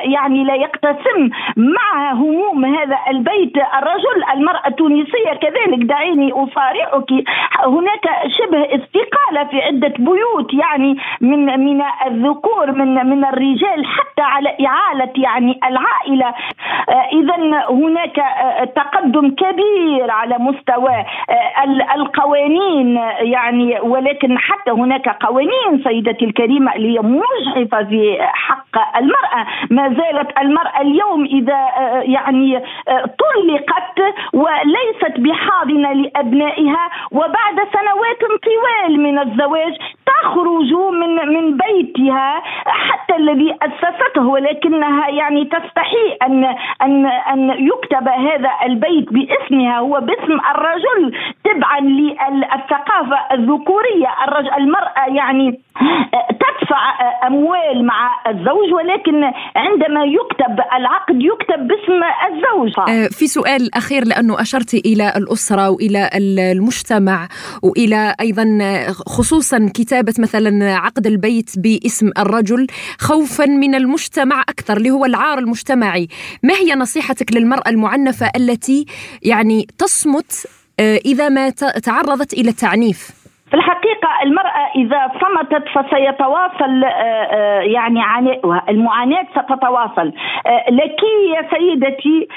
يعني 0.04 0.44
لا 0.44 0.56
يقتسم 0.56 1.30
معها 1.58 2.14
هموم 2.14 2.66
هذا 2.66 2.98
البيت. 3.10 3.58
الرجل 3.58 4.24
المرأة 4.34 4.68
التونسية 4.68 5.34
كذلك 5.42 5.84
دعيني 5.84 6.32
أصارحك 6.32 7.12
هناك 7.66 8.06
شبه 8.38 8.76
استقالة 9.10 9.50
في 9.50 9.62
عدة 9.62 9.94
بيوت 10.00 10.54
يعني 10.54 10.98
من 11.22 11.46
من 11.46 11.82
الذكور 12.08 12.72
من 12.72 12.94
من 12.94 13.26
الرجال 13.26 13.86
حتى 13.86 14.22
على 14.22 14.58
إعالة 14.68 15.14
يعني 15.18 15.60
العائلة. 15.64 16.34
آه، 16.90 17.08
إذا 17.14 17.36
هناك 17.70 18.20
آه، 18.20 18.64
تقدم 18.64 19.30
كبير 19.30 20.12
على 20.12 20.36
مستوى 20.40 21.06
آه، 21.30 21.96
القوانين 21.96 22.96
يعني 23.20 23.80
ولكن 23.80 24.38
حتى 24.38 24.72
هناك 24.72 25.10
قوانين 25.10 25.84
سيدتي 25.84 26.26
الكريمة 26.26 26.76
اللي 26.76 27.00
مجحفة 27.00 27.84
في 27.84 28.18
حق 28.22 28.69
المرأة. 28.96 29.46
ما 29.70 29.90
زالت 29.90 30.40
المرأة 30.40 30.82
اليوم 30.82 31.26
إذا 31.26 31.60
يعني 32.02 32.64
طلقت 32.96 34.16
وليست 34.34 35.20
بحاضنة 35.20 35.94
لأبنائها 35.94 36.90
وبعد 37.12 37.56
سنوات 37.74 38.20
طوال 38.20 39.00
من 39.00 39.20
الزواج 39.20 39.78
تخرج 40.06 40.74
من 40.74 41.16
من 41.34 41.58
بيتها 41.58 42.42
حتى 42.66 43.16
الذي 43.16 43.56
أسسته. 43.62 44.28
ولكنها 44.28 45.10
يعني 45.10 45.46
تستحي 45.46 46.18
أن 46.24 46.44
أن 46.82 47.06
أن 47.06 47.50
يكتب 47.50 48.08
هذا 48.08 48.50
البيت 48.66 49.14
باسمها. 49.14 49.80
هو 49.80 50.00
باسم 50.00 50.40
الرجل 50.52 51.18
تبعا 51.44 51.80
للثقافة 51.80 53.18
الذكورية. 53.32 54.08
المرأة 54.58 55.06
يعني 55.08 55.60
تدفع 56.30 56.80
أموال 57.28 57.86
مع 57.86 58.10
الزوج. 58.28 58.59
ولكن 58.74 59.24
عندما 59.56 60.06
يكتب 60.06 60.60
العقد 60.78 61.16
يكتب 61.22 61.68
باسم 61.68 62.00
الزوج. 62.28 62.90
آه، 62.90 63.08
في 63.08 63.28
سؤال 63.28 63.76
أخير 63.76 64.08
لأنه 64.08 64.42
أشرت 64.42 64.74
إلى 64.74 65.14
الأسرة 65.16 65.70
وإلى 65.70 66.10
المجتمع 66.14 67.28
وإلى 67.64 68.16
أيضا 68.22 68.60
خصوصا 69.08 69.70
كتابة 69.74 70.14
مثلا 70.20 70.76
عقد 70.76 71.08
البيت 71.08 71.60
باسم 71.60 72.12
الرجل 72.18 72.68
خوفا 73.00 73.46
من 73.46 73.76
المجتمع 73.76 74.42
أكثر 74.42 74.78
اللي 74.78 74.92
هو 74.92 75.06
العار 75.06 75.40
المجتمعي. 75.40 76.08
ما 76.44 76.54
هي 76.54 76.76
نصيحتك 76.76 77.34
للمرأة 77.34 77.70
المعنفة 77.70 78.32
التي 78.36 78.86
يعني 79.24 79.68
تصمت 79.78 80.48
آه، 80.80 81.00
إذا 81.06 81.30
ما 81.30 81.50
تعرضت 81.50 82.34
إلى 82.34 82.50
التعنيف؟ 82.50 83.19
في 83.50 83.56
الحقيقة 83.56 84.10
المرأة 84.26 84.64
إذا 84.76 85.02
صمتت 85.22 85.66
فسيتواصل 85.76 86.84
آه، 86.84 86.88
آه، 86.88 87.62
يعني 87.62 88.02
عناءها 88.02 88.64
المعاناة 88.70 89.26
ستتواصل. 89.32 90.08
آه، 90.48 90.72
لك 90.72 91.00
يا 91.36 91.42
سيدتي 91.54 92.28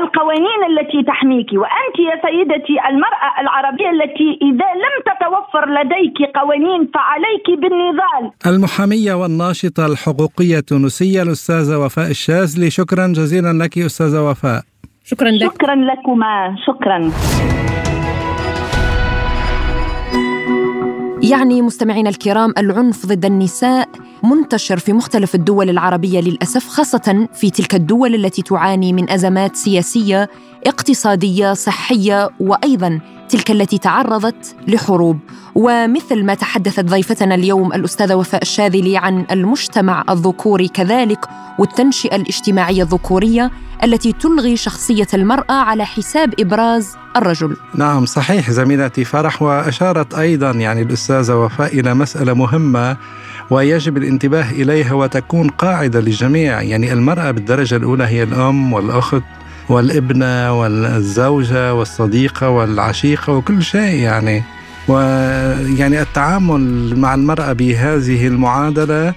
القوانين 0.00 0.60
التي 0.70 1.02
تحميك 1.02 1.46
وأنت 1.52 1.96
يا 1.98 2.16
سيدتي 2.26 2.76
المرأة 2.88 3.40
العربية 3.40 3.90
التي 3.90 4.38
إذا 4.42 4.68
لم 4.84 4.94
تتوفر 5.08 5.68
لديك 5.68 6.36
قوانين 6.38 6.90
فعليك 6.94 7.60
بالنضال. 7.60 8.24
المحامية 8.46 9.14
والناشطة 9.14 9.86
الحقوقية 9.86 10.58
التونسية 10.58 11.22
الأستاذة 11.22 11.76
وفاء 11.84 12.10
الشاذلي. 12.10 12.70
شكرا 12.70 13.06
جزيلا 13.06 13.64
لك 13.64 13.78
أستاذة 13.78 14.30
وفاء. 14.30 14.62
شكرا 15.04 15.28
لك. 15.30 15.52
شكرا 15.52 15.74
لكما. 15.74 16.56
شكرا. 16.66 17.10
يعني 21.30 21.62
مستمعينا 21.62 22.10
الكرام 22.10 22.52
العنف 22.58 23.06
ضد 23.06 23.24
النساء 23.24 23.88
منتشر 24.24 24.78
في 24.78 24.92
مختلف 24.92 25.34
الدول 25.34 25.70
العربية 25.70 26.20
للأسف 26.20 26.68
خاصة 26.68 27.28
في 27.34 27.50
تلك 27.50 27.74
الدول 27.74 28.14
التي 28.14 28.42
تعاني 28.42 28.92
من 28.92 29.10
أزمات 29.10 29.56
سياسية 29.56 30.30
اقتصادية 30.66 31.52
صحية 31.52 32.30
وأيضا 32.40 33.00
تلك 33.28 33.50
التي 33.50 33.78
تعرضت 33.78 34.56
لحروب. 34.68 35.18
ومثل 35.54 36.24
ما 36.24 36.34
تحدثت 36.34 36.84
ضيفتنا 36.84 37.34
اليوم 37.34 37.72
الأستاذة 37.72 38.14
وفاء 38.14 38.42
الشاذلي 38.42 38.96
عن 38.96 39.26
المجتمع 39.30 40.04
الذكوري 40.10 40.68
كذلك 40.68 41.20
والتنشئة 41.58 42.16
الاجتماعية 42.16 42.82
الذكورية 42.82 43.50
التي 43.84 44.12
تلغي 44.12 44.56
شخصية 44.56 45.06
المرأة 45.14 45.52
على 45.52 45.86
حساب 45.86 46.34
إبراز 46.40 46.96
الرجل. 47.16 47.56
نعم 47.74 48.06
صحيح 48.06 48.50
زميلتي 48.50 49.04
فرح 49.04 49.42
وأشارت 49.42 50.14
أيضا 50.14 50.50
يعني 50.50 50.82
الأستاذة 50.82 51.34
وفاء 51.34 51.80
إلى 51.80 51.94
مسألة 51.94 52.34
مهمة 52.34 52.96
ويجب 53.50 53.96
الانتباه 53.96 54.50
إليها 54.50 54.92
وتكون 54.92 55.48
قاعدة 55.48 56.00
للجميع، 56.00 56.62
يعني 56.62 56.92
المرأة 56.92 57.30
بالدرجة 57.30 57.76
الأولى 57.76 58.04
هي 58.04 58.22
الأم 58.22 58.72
والأخت. 58.72 59.22
والابنه 59.68 60.60
والزوجة 60.60 61.74
والصديقة 61.74 62.48
والعشيقة 62.48 63.32
وكل 63.32 63.62
شيء 63.62 63.94
يعني. 63.94 64.42
ويعني 64.88 66.02
التعامل 66.02 66.96
مع 66.96 67.14
المرأة 67.14 67.52
بهذه 67.52 68.26
المعادلة 68.26 69.14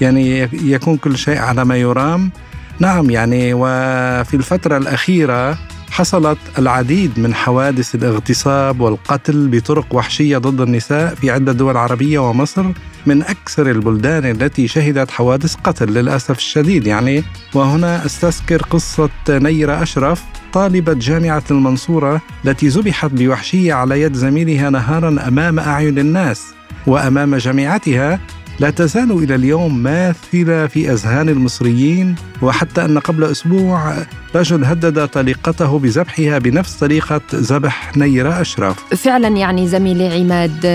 يعني 0.00 0.48
يكون 0.52 0.96
كل 0.96 1.18
شيء 1.18 1.38
على 1.38 1.64
ما 1.64 1.76
يرام. 1.76 2.30
نعم 2.78 3.10
يعني 3.10 3.54
وفي 3.54 4.34
الفترة 4.34 4.76
الأخيرة 4.76 5.58
حصلت 5.92 6.38
العديد 6.58 7.18
من 7.18 7.34
حوادث 7.34 7.94
الاغتصاب 7.94 8.80
والقتل 8.80 9.48
بطرق 9.48 9.86
وحشية 9.94 10.38
ضد 10.38 10.60
النساء 10.60 11.14
في 11.14 11.30
عدة 11.30 11.52
دول 11.52 11.76
عربية 11.76 12.18
ومصر 12.18 12.66
من 13.06 13.22
أكثر 13.22 13.70
البلدان 13.70 14.24
التي 14.24 14.68
شهدت 14.68 15.10
حوادث 15.10 15.54
قتل 15.54 15.86
للأسف 15.86 16.38
الشديد. 16.38 16.86
يعني 16.86 17.24
وهنا 17.54 18.06
أستذكر 18.06 18.62
قصة 18.62 19.10
نيره 19.28 19.82
أشرف 19.82 20.22
طالبة 20.52 20.92
جامعة 20.92 21.44
المنصورة 21.50 22.20
التي 22.44 22.68
ذبحت 22.68 23.10
بوحشية 23.10 23.74
على 23.74 24.02
يد 24.02 24.14
زميلها 24.14 24.70
نهارا 24.70 25.28
أمام 25.28 25.58
أعين 25.58 25.98
الناس 25.98 26.42
وأمام 26.86 27.36
جامعتها 27.36 28.20
لا 28.58 28.70
تزال 28.70 29.12
إلى 29.12 29.34
اليوم 29.34 29.78
ماثلة 29.78 30.66
في 30.66 30.92
أذهان 30.92 31.28
المصريين 31.28 32.14
وحتى 32.42 32.84
أن 32.84 32.98
قبل 32.98 33.24
أسبوع 33.24 33.94
رجل 34.34 34.64
هدد 34.64 35.08
طليقته 35.08 35.78
بذبحها 35.78 36.38
بنفس 36.38 36.74
طريقة 36.76 37.20
ذبح 37.34 37.96
نيرة 37.96 38.40
أشرف. 38.40 38.94
فعلا 38.94 39.28
يعني 39.28 39.68
زميلي 39.68 40.08
عماد 40.08 40.66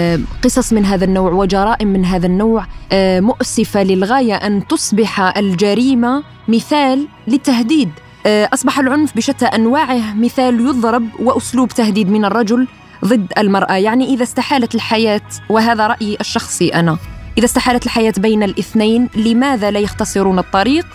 قصص 0.44 0.74
من 0.74 0.86
هذا 0.86 1.06
النوع 1.06 1.32
وجرائم 1.32 1.88
من 1.88 2.06
هذا 2.06 2.26
النوع 2.26 2.66
آه، 2.92 3.20
مؤسفة 3.20 3.84
للغاية 3.84 4.36
أن 4.36 4.68
تصبح 4.68 5.38
الجريمة 5.38 6.24
مثال 6.48 7.08
للتهديد. 7.28 7.90
آه، 8.26 8.50
أصبح 8.54 8.80
العنف 8.80 9.16
بشتى 9.16 9.46
أنواعه 9.46 10.14
مثال 10.16 10.60
يضرب 10.60 11.04
وأسلوب 11.20 11.70
تهديد 11.70 12.10
من 12.10 12.26
الرجل 12.26 12.68
ضد 13.06 13.28
المرأة. 13.38 13.74
يعني 13.74 14.14
إذا 14.14 14.24
استحالت 14.24 14.76
الحياة 14.76 15.22
وهذا 15.50 15.88
رأيي 15.88 16.18
الشخصي 16.22 16.70
أنا. 16.70 16.98
إذا 17.38 17.46
استحالت 17.46 17.86
الحياة 17.86 18.14
بين 18.18 18.44
الاثنين 18.44 19.10
لماذا 19.16 19.72
لا 19.72 19.80
يختصرون 19.80 20.40
الطريق؟ 20.40 20.86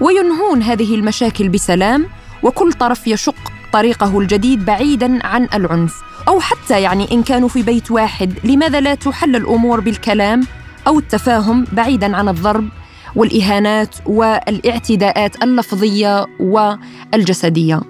وينهون 0.00 0.62
هذه 0.62 0.94
المشاكل 0.94 1.48
بسلام 1.48 2.06
وكل 2.42 2.72
طرف 2.72 3.06
يشق 3.06 3.52
طريقه 3.72 4.18
الجديد 4.18 4.64
بعيدا 4.64 5.26
عن 5.26 5.48
العنف. 5.54 6.02
أو 6.28 6.40
حتى 6.40 6.82
يعني 6.82 7.12
إن 7.12 7.22
كانوا 7.22 7.48
في 7.48 7.62
بيت 7.62 7.90
واحد 7.90 8.34
لماذا 8.44 8.80
لا 8.80 8.94
تحل 8.94 9.36
الأمور 9.36 9.80
بالكلام 9.80 10.42
أو 10.86 10.98
التفاهم 10.98 11.64
بعيدا 11.72 12.16
عن 12.16 12.28
الضرب 12.28 12.68
والإهانات 13.16 13.94
والاعتداءات 14.06 15.42
اللفظية 15.42 16.26
والجسدية؟ 16.40 17.80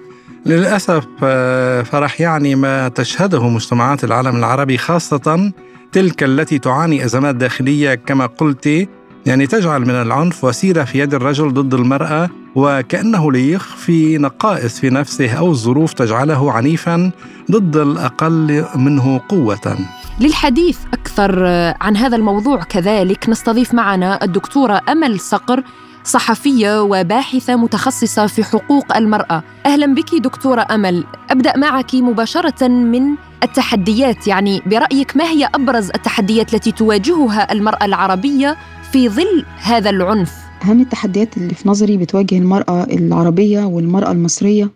للأسف 0.45 1.07
آه، 1.23 1.81
فرح 1.81 2.21
يعني 2.21 2.55
ما 2.55 2.87
تشهده 2.87 3.47
مجتمعات 3.47 4.03
العالم 4.03 4.35
العربي 4.35 4.77
خاصة 4.77 5.51
تلك 5.91 6.23
التي 6.23 6.59
تعاني 6.59 7.05
أزمات 7.05 7.35
داخلية 7.35 7.95
كما 7.95 8.25
قلت 8.25 8.89
يعني 9.25 9.47
تجعل 9.47 9.81
من 9.81 9.89
العنف 9.89 10.43
وسيلة 10.43 10.83
في 10.83 10.99
يد 10.99 11.13
الرجل 11.13 11.53
ضد 11.53 11.73
المرأة 11.73 12.29
وكأنه 12.55 13.31
ليخفي 13.31 14.17
نقائص 14.17 14.79
في 14.79 14.89
نفسه 14.89 15.31
أو 15.31 15.51
الظروف 15.51 15.93
تجعله 15.93 16.51
عنيفا 16.51 17.11
ضد 17.51 17.77
الأقل 17.77 18.65
منه 18.75 19.21
قوة. 19.29 19.77
للحديث 20.19 20.77
أكثر 20.93 21.45
عن 21.81 21.97
هذا 21.97 22.15
الموضوع 22.15 22.63
كذلك 22.63 23.29
نستضيف 23.29 23.73
معنا 23.73 24.23
الدكتورة 24.23 24.81
أمل 24.89 25.19
صقر 25.19 25.63
صحفية 26.03 26.81
وباحثة 26.81 27.55
متخصصة 27.55 28.27
في 28.27 28.43
حقوق 28.43 28.97
المرأة. 28.97 29.43
أهلا 29.65 29.93
بك 29.95 30.15
دكتورة 30.15 30.67
أمل، 30.71 31.03
أبدأ 31.29 31.57
معك 31.57 31.95
مباشرة 31.95 32.67
من 32.67 33.01
التحديات 33.43 34.27
يعني 34.27 34.61
برأيك 34.65 35.17
ما 35.17 35.23
هي 35.23 35.49
أبرز 35.55 35.89
التحديات 35.89 36.53
التي 36.53 36.71
تواجهها 36.71 37.51
المرأة 37.51 37.85
العربية 37.85 38.57
في 38.91 39.09
ظل 39.09 39.45
هذا 39.57 39.89
العنف؟ 39.89 40.35
اهم 40.63 40.81
التحديات 40.81 41.37
اللي 41.37 41.53
في 41.53 41.69
نظري 41.69 41.97
بتواجه 41.97 42.37
المرأة 42.37 42.83
العربية 42.83 43.63
والمرأة 43.63 44.11
المصرية 44.11 44.69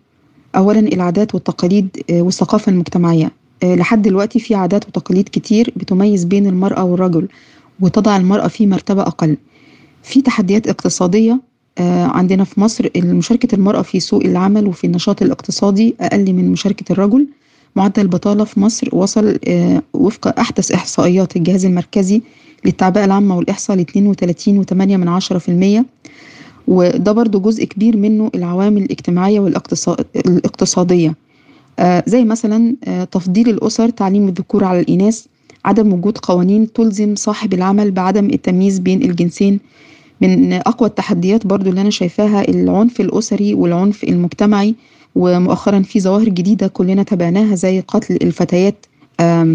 اولا 0.56 0.80
العادات 0.80 1.34
والتقاليد 1.34 1.96
آه، 2.10 2.22
والثقافة 2.22 2.72
المجتمعية. 2.72 3.32
آه، 3.62 3.74
لحد 3.74 4.02
دلوقتي 4.02 4.40
في 4.40 4.54
عادات 4.54 4.88
وتقاليد 4.88 5.28
كتير 5.32 5.72
بتميز 5.76 6.24
بين 6.24 6.46
المرأة 6.46 6.84
والرجل 6.84 7.28
وتضع 7.80 8.16
المرأة 8.16 8.48
في 8.48 8.66
مرتبة 8.66 9.02
أقل. 9.02 9.36
في 10.02 10.22
تحديات 10.22 10.66
اقتصادية 10.68 11.40
آه، 11.78 12.04
عندنا 12.04 12.44
في 12.44 12.60
مصر 12.60 12.88
مشاركة 12.96 13.54
المرأة 13.54 13.82
في 13.82 14.00
سوق 14.00 14.24
العمل 14.24 14.66
وفي 14.66 14.86
النشاط 14.86 15.22
الاقتصادي 15.22 15.94
أقل 16.00 16.32
من 16.32 16.52
مشاركة 16.52 16.92
الرجل. 16.92 17.26
معدل 17.76 18.02
البطالة 18.02 18.44
في 18.44 18.60
مصر 18.60 18.88
وصل 18.92 19.38
آه، 19.48 19.82
وفق 19.94 20.38
أحدث 20.38 20.72
إحصائيات 20.72 21.36
الجهاز 21.36 21.64
المركزي 21.64 22.22
للتعبئة 22.64 23.04
العامة 23.04 23.36
والإحصاء 23.36 23.76
ل 23.76 23.80
32.8 23.80 24.96
من 24.96 25.08
عشرة 25.08 25.38
في 25.38 25.48
المية. 25.48 25.86
وده 26.68 27.12
برضو 27.12 27.40
جزء 27.40 27.64
كبير 27.64 27.96
منه 27.96 28.30
العوامل 28.34 28.82
الاجتماعية 28.82 29.40
والاقتصادية 29.40 31.14
آه، 31.78 32.04
زي 32.06 32.24
مثلا 32.24 32.76
آه، 32.84 33.04
تفضيل 33.04 33.48
الأسر 33.48 33.88
تعليم 33.88 34.28
الذكور 34.28 34.64
على 34.64 34.80
الإناث 34.80 35.24
عدم 35.64 35.92
وجود 35.92 36.18
قوانين 36.18 36.72
تلزم 36.72 37.14
صاحب 37.14 37.54
العمل 37.54 37.90
بعدم 37.90 38.30
التمييز 38.30 38.78
بين 38.78 39.02
الجنسين. 39.02 39.60
من 40.20 40.52
أقوى 40.52 40.88
التحديات 40.88 41.46
برضو 41.46 41.70
اللي 41.70 41.80
أنا 41.80 41.90
شايفاها 41.90 42.48
العنف 42.48 43.00
الأسري 43.00 43.54
والعنف 43.54 44.04
المجتمعي. 44.04 44.74
ومؤخرا 45.14 45.80
في 45.82 46.00
ظواهر 46.00 46.28
جديدة 46.28 46.66
كلنا 46.66 47.02
تابعناها 47.02 47.54
زي 47.54 47.80
قتل 47.80 48.18
الفتيات 48.22 48.86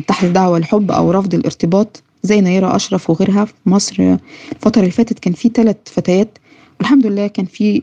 تحت 0.08 0.26
دعوة 0.26 0.58
الحب 0.58 0.92
أو 0.92 1.12
رفض 1.12 1.34
الارتباط 1.34 2.04
زي 2.24 2.42
نيرة 2.42 2.76
أشرف 2.76 3.10
وغيرها 3.10 3.46
في 3.46 3.54
مصر. 3.66 4.18
الفترة 4.52 4.80
اللي 4.80 4.92
فاتت 4.92 5.20
كان 5.20 5.34
في 5.34 5.50
ثلاث 5.50 5.78
فتيات. 5.86 6.38
والحمد 6.80 7.08
لله 7.08 7.28
كان 7.28 7.46
في 7.46 7.82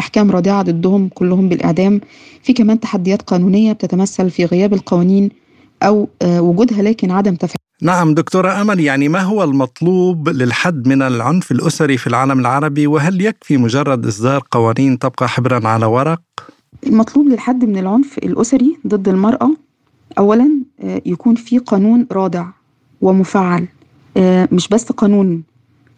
أحكام 0.00 0.30
رادعة 0.30 0.62
ضدهم 0.62 1.08
كلهم 1.08 1.48
بالإعدام. 1.48 2.00
في 2.42 2.52
كمان 2.52 2.80
تحديات 2.80 3.22
قانونية 3.22 3.72
بتتمثل 3.72 4.30
في 4.30 4.44
غياب 4.44 4.74
القوانين 4.74 5.30
أو 5.82 6.08
آه، 6.22 6.40
وجودها 6.40 6.82
لكن 6.82 7.10
عدم 7.10 7.34
تفعيل 7.34 7.56
نعم 7.82 8.14
دكتورة 8.14 8.60
أمل 8.62 8.80
يعني 8.80 9.08
ما 9.08 9.20
هو 9.20 9.44
المطلوب 9.44 10.28
للحد 10.28 10.88
من 10.88 11.02
العنف 11.02 11.52
الأسري 11.52 11.96
في 11.96 12.06
العالم 12.06 12.40
العربي؟ 12.40 12.86
وهل 12.86 13.20
يكفي 13.20 13.56
مجرد 13.56 14.06
إصدار 14.06 14.42
قوانين 14.50 14.98
تبقى 14.98 15.28
حبرا 15.28 15.68
على 15.68 15.86
ورق؟ 15.86 16.20
المطلوب 16.86 17.26
للحد 17.28 17.64
من 17.64 17.78
العنف 17.78 18.18
الأسري 18.18 18.76
ضد 18.86 19.08
المرأة 19.08 19.50
أولا 20.18 20.50
آه، 20.80 21.02
يكون 21.06 21.34
في 21.34 21.58
قانون 21.58 22.06
رادع 22.12 22.46
ومفعل 23.02 23.66
آه، 24.16 24.48
مش 24.52 24.68
بس 24.68 24.92
قانون. 24.92 25.42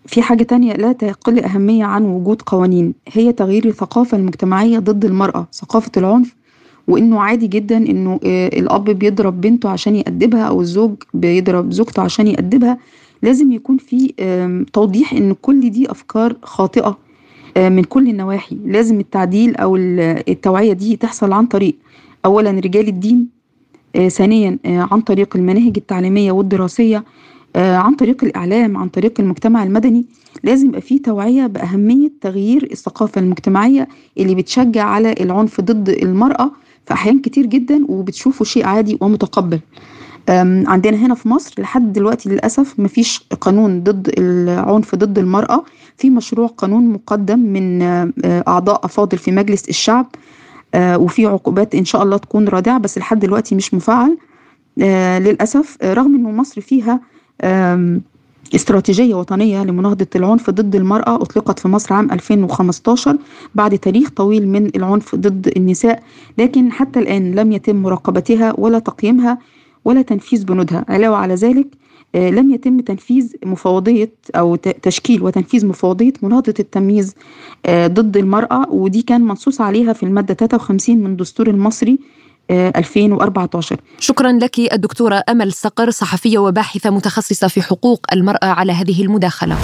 في 0.07 0.23
حاجة 0.23 0.43
تانية 0.43 0.73
لا 0.73 0.93
تقل 0.93 1.38
أهمية 1.45 1.85
عن 1.85 2.05
وجود 2.05 2.43
قوانين 2.43 2.95
هي 3.12 3.33
تغيير 3.33 3.64
الثقافة 3.64 4.17
المجتمعية 4.17 4.79
ضد 4.79 5.05
المرأة 5.05 5.47
ثقافة 5.53 5.91
العنف 5.97 6.35
وإنه 6.88 7.21
عادي 7.21 7.47
جدا 7.47 7.77
إنه 7.77 8.21
آه، 8.25 8.49
الأب 8.49 8.85
بيضرب 8.85 9.41
بنته 9.41 9.69
عشان 9.69 9.97
يأدبها 9.97 10.43
أو 10.43 10.61
الزوج 10.61 10.95
بيضرب 11.14 11.73
زوجته 11.73 12.03
عشان 12.03 12.27
يأدبها. 12.27 12.79
لازم 13.23 13.53
يكون 13.53 13.77
في 13.79 14.12
توضيح 14.73 15.12
إن 15.12 15.35
كل 15.43 15.71
دي 15.71 15.91
أفكار 15.91 16.37
خاطئة. 16.43 16.87
آه، 16.87 16.97
من 17.59 17.85
كل 17.85 18.09
النواحي. 18.09 18.57
لازم 18.64 19.01
التعديل 19.01 19.57
أو 19.57 19.77
التوعية 19.77 20.73
دي 20.73 20.97
تحصل 20.97 21.33
عن 21.33 21.47
طريق 21.47 21.75
اولا 22.25 22.51
رجال 22.51 22.88
الدين 22.88 23.27
آه، 23.97 24.09
ثانيا 24.09 24.59
عن 24.64 25.01
طريق 25.01 25.37
المناهج 25.37 25.73
التعليمية 25.77 26.33
والدراسية 26.33 27.05
عن 27.57 27.94
طريق 27.94 28.25
الإعلام 28.25 28.77
عن 28.77 28.88
طريق 28.88 29.21
المجتمع 29.21 29.62
المدني. 29.62 30.05
لازم 30.44 30.68
يبقى 30.68 30.81
في 30.81 30.99
توعية 30.99 31.47
بأهمية 31.47 32.11
تغيير 32.21 32.68
الثقافة 32.73 33.21
المجتمعية 33.21 33.88
اللي 34.18 34.35
بتشجع 34.35 34.85
على 34.85 35.14
العنف 35.21 35.61
ضد 35.61 35.88
المرأة 35.88 36.51
في 36.87 36.94
أحيان 36.94 37.18
كتير 37.21 37.47
جدا 37.47 37.85
وبتشوفه 37.88 38.44
شيء 38.44 38.66
عادي 38.66 38.99
ومتقبل. 39.01 39.61
عندنا 40.29 40.97
هنا 40.97 41.14
في 41.14 41.29
مصر 41.29 41.55
لحد 41.59 41.93
دلوقتي 41.93 42.29
للأسف 42.29 42.81
مفيش 42.81 43.25
قانون 43.41 43.83
ضد 43.83 44.14
العنف 44.19 44.95
ضد 44.95 45.19
المرأة. 45.19 45.64
في 45.97 46.11
مشروع 46.11 46.47
قانون 46.47 46.93
مقدم 46.93 47.38
من 47.38 47.83
آه، 47.83 48.12
أعضاء 48.49 48.85
أفاضل 48.85 49.19
في 49.19 49.33
مجلس 49.33 49.69
الشعب 49.69 50.07
آه، 50.75 50.99
وفي 50.99 51.27
عقوبات 51.27 51.75
إن 51.75 51.85
شاء 51.85 52.03
الله 52.03 52.17
تكون 52.17 52.49
رادعة 52.49 52.79
بس 52.79 52.99
لحد 52.99 53.19
دلوقتي 53.21 53.55
مش 53.55 53.75
مفعل. 53.75 54.19
آه، 54.83 55.19
للأسف 55.19 55.77
رغم 55.85 56.14
أنه 56.14 56.31
مصر 56.31 56.61
فيها 56.61 57.01
استراتيجية 58.55 59.14
وطنية 59.14 59.62
لمناهضة 59.64 60.07
العنف 60.17 60.51
ضد 60.51 60.75
المرأة 60.75 61.14
أطلقت 61.14 61.59
في 61.59 61.69
مصر 61.69 61.95
عام 61.95 62.11
2015 62.12 63.17
بعد 63.55 63.79
تاريخ 63.79 64.11
طويل 64.11 64.49
من 64.49 64.67
العنف 64.77 65.14
ضد 65.14 65.53
النساء 65.57 66.03
لكن 66.38 66.73
حتى 66.73 66.99
الآن 66.99 67.35
لم 67.35 67.53
يتم 67.53 67.77
مراقبتها 67.77 68.55
ولا 68.59 68.79
تقييمها. 68.79 69.38
ولا 69.85 70.03
تنفيذ 70.03 70.45
بنودها. 70.45 70.85
علاوة 70.88 71.17
على 71.17 71.35
ذلك 71.35 71.67
آه، 72.14 72.31
لم 72.31 72.55
يتم 72.55 72.81
تنفيذ 72.81 73.33
مفوضية 73.45 74.12
أو 74.37 74.57
تشكيل 74.57 75.23
وتنفيذ 75.23 75.67
مفوضية 75.67 76.12
مناهضة 76.23 76.55
التمييز 76.59 77.14
آه، 77.67 77.87
ضد 77.87 78.17
المرأة 78.17 78.71
ودي 78.71 79.03
كان 79.03 79.21
منصوص 79.21 79.61
عليها 79.61 79.93
في 79.93 80.03
المادة 80.03 80.35
53 80.35 80.97
من 80.99 81.07
الدستور 81.07 81.49
المصري 81.49 81.99
2014 82.51 83.77
آه، 83.77 83.79
شكرا 83.99 84.33
لك 84.33 84.73
الدكتورة 84.73 85.23
أمل 85.29 85.53
صقر 85.53 85.91
صحفية 85.91 86.38
وباحثة 86.38 86.91
متخصصة 86.91 87.49
في 87.49 87.62
حقوق 87.62 88.07
المرأة 88.12 88.47
على 88.47 88.73
هذه 88.73 89.03
المداخلة. 89.03 89.59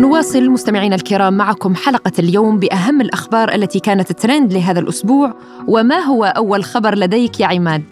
نواصل 0.00 0.50
مستمعينا 0.50 0.94
الكرام 0.94 1.36
معكم 1.36 1.74
حلقة 1.74 2.12
اليوم 2.18 2.58
بأهم 2.58 3.00
الأخبار 3.00 3.54
التي 3.54 3.80
كانت 3.80 4.12
ترند 4.12 4.52
لهذا 4.52 4.80
الأسبوع 4.80 5.34
وما 5.66 5.98
هو 5.98 6.24
أول 6.24 6.64
خبر 6.64 6.94
لديك 6.94 7.40
يا 7.40 7.46
عماد؟ 7.46 7.82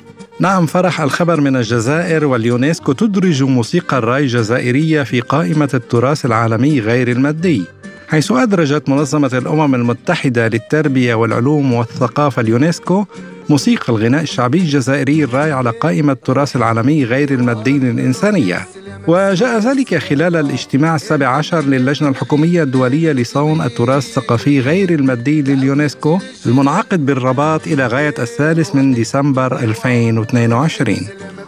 نعم 0.41 0.67
فرح 0.67 1.01
الخبر 1.01 1.41
من 1.41 1.57
الجزائر 1.57 2.27
واليونسكو 2.27 2.93
تدرج 2.93 3.43
موسيقى 3.43 3.99
الراي 3.99 4.23
الجزائرية 4.23 5.03
في 5.03 5.21
قائمة 5.21 5.69
التراث 5.75 6.27
العالمي 6.27 6.81
غير 6.81 7.11
المادي 7.11 7.65
حيث 8.09 8.33
أدرجت 8.33 8.89
منظمة 8.89 9.31
الأمم 9.35 9.75
المتحدة 9.75 10.49
للتربية 10.49 11.15
والعلوم 11.15 11.73
والثقافة 11.73 12.43
اليونسكو 12.43 13.05
موسيقى 13.51 13.93
الغناء 13.93 14.23
الشعبي 14.23 14.59
الجزائري 14.59 15.25
الراي 15.25 15.53
على 15.53 15.71
قائمة 15.71 16.13
التراث 16.13 16.57
العالمي 16.57 17.05
غير 17.05 17.31
المادي 17.31 17.79
للإنسانية 17.79 18.67
وجاء 19.09 19.59
ذلك 19.59 19.99
خلال 19.99 20.37
الاجتماع 20.37 20.95
السابع 20.95 21.29
عشر 21.29 21.65
للجنة 21.65 22.09
الحكومية 22.09 22.63
الدولية 22.63 23.13
لصون 23.13 23.61
التراث 23.63 24.07
الثقافي 24.07 24.61
غير 24.61 24.91
المادي 24.91 25.43
لليونسكو 25.43 26.19
المنعقد 26.47 27.07
بالرباط 27.07 27.67
إلى 27.67 27.87
غاية 27.87 28.15
الثالث 28.19 28.75
من 28.75 28.95
ديسمبر 28.95 29.61
2022 29.61 30.97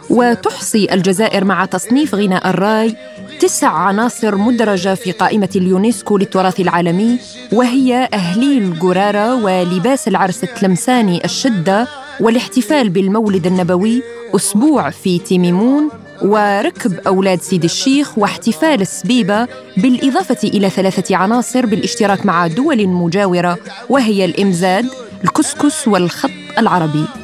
وتحصي 0.09 0.93
الجزائر 0.93 1.45
مع 1.45 1.65
تصنيف 1.65 2.15
غناء 2.15 2.49
الراي 2.49 2.95
تسع 3.39 3.71
عناصر 3.71 4.35
مدرجة 4.35 4.95
في 4.95 5.11
قائمة 5.11 5.49
اليونسكو 5.55 6.17
للتراث 6.17 6.59
العالمي 6.59 7.19
وهي 7.51 8.09
أهليل 8.13 8.79
جرارة 8.79 9.43
ولباس 9.43 10.07
العرس 10.07 10.43
التلمساني 10.43 11.25
الشدة 11.25 11.87
والاحتفال 12.19 12.89
بالمولد 12.89 13.47
النبوي 13.47 14.03
أسبوع 14.35 14.89
في 14.89 15.19
تيميمون 15.19 15.89
وركب 16.23 16.99
أولاد 17.07 17.41
سيد 17.41 17.63
الشيخ 17.63 18.17
واحتفال 18.17 18.81
السبيبة 18.81 19.47
بالإضافة 19.77 20.47
إلى 20.47 20.69
ثلاثة 20.69 21.15
عناصر 21.15 21.65
بالاشتراك 21.65 22.25
مع 22.25 22.47
دول 22.47 22.87
مجاورة 22.87 23.57
وهي 23.89 24.25
الإمزاد 24.25 24.85
الكسكس 25.23 25.87
والخط 25.87 26.29
العربي. 26.57 27.20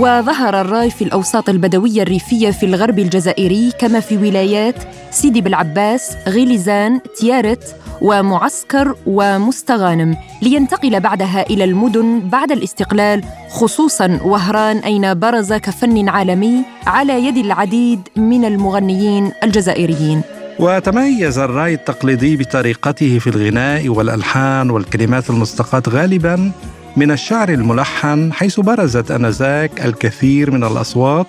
وظهر 0.00 0.60
الراي 0.60 0.90
في 0.90 1.04
الأوساط 1.04 1.48
البدوية 1.48 2.02
الريفية 2.02 2.50
في 2.50 2.66
الغرب 2.66 2.98
الجزائري 2.98 3.72
كما 3.78 4.00
في 4.00 4.16
ولايات 4.16 4.74
سيدي 5.10 5.40
بالعباس 5.40 6.16
غيليزان 6.28 7.00
تيارت 7.18 7.76
ومعسكر 8.02 8.94
ومستغانم. 9.06 10.16
لينتقل 10.42 11.00
بعدها 11.00 11.42
إلى 11.50 11.64
المدن 11.64 12.20
بعد 12.20 12.52
الاستقلال 12.52 13.24
خصوصا 13.50 14.20
وهران 14.24 14.76
أين 14.76 15.18
برز 15.18 15.52
كفن 15.52 16.08
عالمي 16.08 16.62
على 16.86 17.26
يد 17.26 17.36
العديد 17.36 18.00
من 18.16 18.44
المغنيين 18.44 19.32
الجزائريين. 19.44 20.22
وتميز 20.58 21.38
الراي 21.38 21.74
التقليدي 21.74 22.36
بطريقته 22.36 23.18
في 23.18 23.26
الغناء 23.30 23.88
والألحان 23.88 24.70
والكلمات 24.70 25.30
المستقاة 25.30 25.82
غالبا 25.88 26.52
من 26.96 27.10
الشعر 27.10 27.48
الملحن 27.48 28.32
حيث 28.32 28.60
برزت 28.60 29.10
آنذاك 29.10 29.84
الكثير 29.84 30.50
من 30.50 30.64
الأصوات 30.64 31.26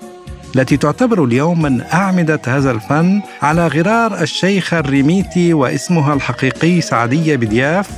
التي 0.56 0.78
تعتبر 0.78 1.24
اليوم 1.24 1.62
من 1.62 1.82
أعمدة 1.82 2.42
هذا 2.48 2.72
الفن 2.72 3.22
على 3.42 3.68
غرار 3.68 4.22
الشيخه 4.22 4.80
الريميتي 4.80 5.54
واسمها 5.54 6.14
الحقيقي 6.14 6.82
سعديه 6.82 7.36
بدياف 7.36 7.90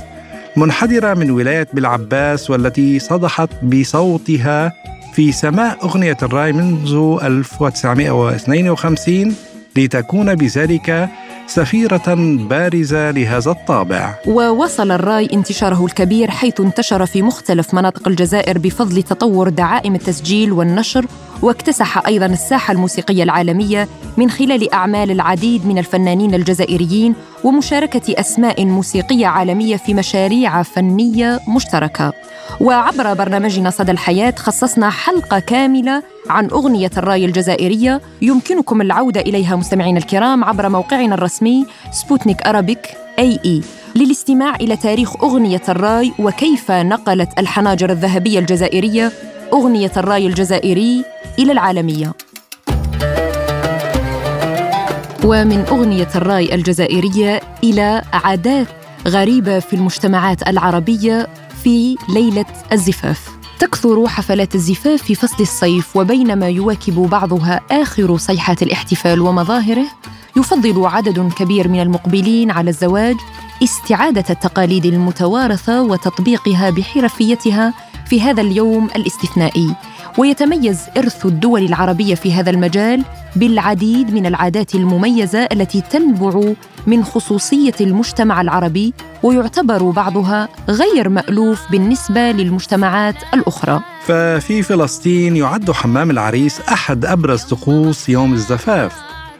منحدرة 0.56 1.14
من 1.14 1.30
ولاية 1.30 1.68
بالعباس 1.72 2.50
والتي 2.50 2.98
صدحت 2.98 3.64
بصوتها 3.64 4.72
في 5.14 5.32
سماء 5.32 5.84
أغنية 5.84 6.16
الراي 6.22 6.52
منذ 6.52 7.18
1952 7.22 9.36
لتكون 9.76 10.34
بذلك 10.34 11.08
سفيرة 11.46 12.14
بارزة 12.50 13.10
لهذا 13.10 13.50
الطابع. 13.50 14.14
ووصل 14.26 14.90
الرأي 14.90 15.28
انتشاره 15.32 15.84
الكبير 15.84 16.30
حيث 16.30 16.60
انتشر 16.60 17.06
في 17.06 17.22
مختلف 17.22 17.74
مناطق 17.74 18.08
الجزائر 18.08 18.58
بفضل 18.58 19.02
تطور 19.02 19.48
دعائم 19.48 19.94
التسجيل 19.94 20.52
والنشر 20.52 21.06
واكتسح 21.42 22.06
أيضا 22.06 22.26
الساحة 22.26 22.72
الموسيقية 22.72 23.22
العالمية 23.22 23.88
من 24.16 24.30
خلال 24.30 24.72
أعمال 24.72 25.10
العديد 25.10 25.66
من 25.66 25.78
الفنانين 25.78 26.34
الجزائريين 26.34 27.14
ومشاركة 27.44 28.20
أسماء 28.20 28.64
موسيقية 28.64 29.26
عالمية 29.26 29.76
في 29.76 29.94
مشاريع 29.94 30.62
فنية 30.62 31.40
مشتركة. 31.48 32.12
وعبر 32.60 33.14
برنامجنا 33.14 33.70
صدى 33.70 33.92
الحياة 33.92 34.34
خصصنا 34.38 34.90
حلقة 34.90 35.38
كاملة 35.38 36.02
عن 36.30 36.48
أغنية 36.50 36.90
الراي 36.96 37.24
الجزائرية 37.24 38.00
يمكنكم 38.22 38.80
العودة 38.80 39.20
إليها 39.20 39.56
مستمعينا 39.56 39.98
الكرام 39.98 40.44
عبر 40.44 40.68
موقعنا 40.68 41.14
الرسمي 41.14 41.66
Sputnik 41.90 42.42
Arabic 42.46 42.86
AE 43.18 43.60
للاستماع 43.96 44.54
إلى 44.54 44.76
تاريخ 44.76 45.22
أغنية 45.22 45.62
الراي 45.68 46.12
وكيف 46.18 46.70
نقلت 46.70 47.38
الحناجر 47.38 47.90
الذهبية 47.90 48.38
الجزائرية 48.38 49.12
أغنية 49.52 49.92
الراي 49.96 50.26
الجزائري 50.26 51.04
إلى 51.38 51.52
العالمية. 51.52 52.14
ومن 55.24 55.64
أغنية 55.68 56.08
الرأي 56.14 56.54
الجزائرية 56.54 57.40
إلى 57.64 58.02
عادات 58.12 58.66
غريبة 59.08 59.58
في 59.58 59.76
المجتمعات 59.76 60.48
العربية 60.48 61.28
في 61.64 61.96
ليلة 62.08 62.44
الزفاف. 62.72 63.28
تكثر 63.58 64.08
حفلات 64.08 64.54
الزفاف 64.54 65.02
في 65.02 65.14
فصل 65.14 65.36
الصيف 65.40 65.96
وبينما 65.96 66.48
يواكب 66.48 66.94
بعضها 66.94 67.60
آخر 67.70 68.16
صيحات 68.16 68.62
الاحتفال 68.62 69.20
ومظاهره 69.20 69.86
يفضل 70.36 70.86
عدد 70.86 71.32
كبير 71.32 71.68
من 71.68 71.82
المقبلين 71.82 72.50
على 72.50 72.70
الزواج 72.70 73.16
استعادة 73.62 74.24
التقاليد 74.30 74.86
المتوارثة 74.86 75.82
وتطبيقها 75.82 76.70
بحرفيتها 76.70 77.74
في 78.06 78.20
هذا 78.20 78.40
اليوم 78.40 78.88
الاستثنائي. 78.96 79.74
ويتميز 80.18 80.80
إرث 80.96 81.26
الدول 81.26 81.64
العربية 81.64 82.14
في 82.14 82.32
هذا 82.32 82.50
المجال 82.50 83.04
بالعديد 83.36 84.14
من 84.14 84.26
العادات 84.26 84.74
المميزة 84.74 85.48
التي 85.52 85.80
تنبع 85.80 86.52
من 86.86 87.04
خصوصية 87.04 87.74
المجتمع 87.80 88.40
العربي 88.40 88.94
ويعتبر 89.22 89.90
بعضها 89.90 90.48
غير 90.68 91.08
مألوف 91.08 91.60
بالنسبة 91.70 92.30
للمجتمعات 92.30 93.14
الأخرى. 93.34 93.80
ففي 94.04 94.62
فلسطين 94.62 95.36
يعد 95.36 95.70
حمام 95.70 96.10
العريس 96.10 96.60
أحد 96.60 97.04
أبرز 97.04 97.42
طقوس 97.42 98.08
يوم 98.08 98.32
الزفاف 98.32 98.92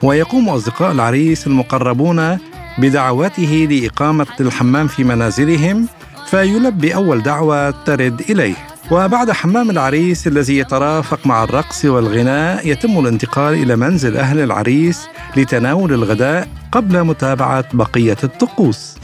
ويقوم 0.02 0.48
أصدقاء 0.48 0.92
العريس 0.92 1.46
المقربون 1.46 2.38
بدعوته 2.78 3.68
لإقامة 3.70 4.26
الحمام 4.40 4.86
في 4.86 5.04
منازلهم 5.04 5.86
فيلبي 6.34 6.94
أول 6.94 7.22
دعوة 7.22 7.70
ترد 7.70 8.20
إليه. 8.20 8.54
وبعد 8.90 9.30
حمام 9.30 9.70
العريس 9.70 10.26
الذي 10.26 10.58
يترافق 10.58 11.26
مع 11.26 11.44
الرقص 11.44 11.84
والغناء 11.84 12.68
يتم 12.68 12.98
الانتقال 12.98 13.54
إلى 13.54 13.76
منزل 13.76 14.16
أهل 14.16 14.40
العريس 14.40 15.08
لتناول 15.36 15.92
الغداء 15.92 16.48
قبل 16.72 17.04
متابعة 17.04 17.64
بقية 17.72 18.16
الطقوس. 18.24 18.96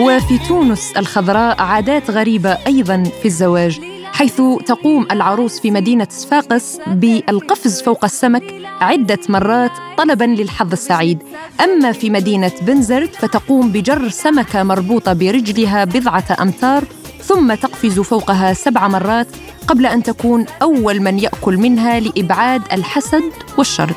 وفي 0.00 0.38
تونس 0.48 0.92
الخضراء 0.96 1.60
عادات 1.62 2.10
غريبة 2.10 2.58
أيضا 2.66 3.02
في 3.22 3.28
الزواج. 3.28 3.80
حيث 4.20 4.42
تقوم 4.66 5.06
العروس 5.10 5.60
في 5.60 5.70
مدينة 5.70 6.06
صفاقس 6.10 6.78
بالقفز 6.86 7.82
فوق 7.82 8.04
السمك 8.04 8.54
عدة 8.80 9.18
مرات 9.28 9.70
طلبا 9.98 10.24
للحظ 10.24 10.72
السعيد. 10.72 11.22
أما 11.64 11.92
في 11.92 12.10
مدينة 12.10 12.52
بنزرت 12.62 13.14
فتقوم 13.14 13.72
بجر 13.72 14.08
سمكة 14.08 14.62
مربوطة 14.62 15.12
برجلها 15.12 15.84
بضعة 15.84 16.36
أمتار 16.40 16.84
ثم 17.22 17.54
تقفز 17.54 18.00
فوقها 18.00 18.52
سبع 18.52 18.88
مرات 18.88 19.26
قبل 19.66 19.86
أن 19.86 20.02
تكون 20.02 20.46
أول 20.62 21.00
من 21.00 21.18
يأكل 21.18 21.56
منها 21.56 22.00
لإبعاد 22.00 22.62
الحسد 22.72 23.32
والشر 23.58 23.92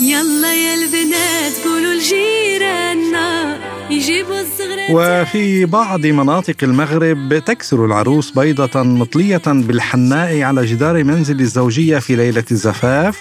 يلا 0.00 0.54
يا 0.54 0.74
البنات 0.74 1.52
قولوا 1.64 1.94
لجيراننا 1.94 3.58
يجيبوا 3.90 4.40
الصغرات 4.40 4.90
وفي 4.90 5.64
بعض 5.64 6.06
مناطق 6.06 6.56
المغرب 6.62 7.42
تكسر 7.46 7.84
العروس 7.84 8.30
بيضة 8.30 8.82
مطلية 8.82 9.42
بالحناء 9.46 10.42
على 10.42 10.66
جدار 10.66 11.04
منزل 11.04 11.40
الزوجية 11.40 11.98
في 11.98 12.16
ليلة 12.16 12.44
الزفاف 12.50 13.20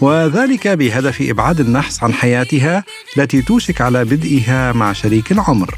وذلك 0.00 0.68
بهدف 0.68 1.22
إبعاد 1.22 1.60
النحس 1.60 2.02
عن 2.02 2.12
حياتها 2.12 2.84
التي 3.18 3.42
توشك 3.42 3.80
على 3.80 4.04
بدئها 4.04 4.72
مع 4.72 4.92
شريك 4.92 5.32
العمر. 5.32 5.74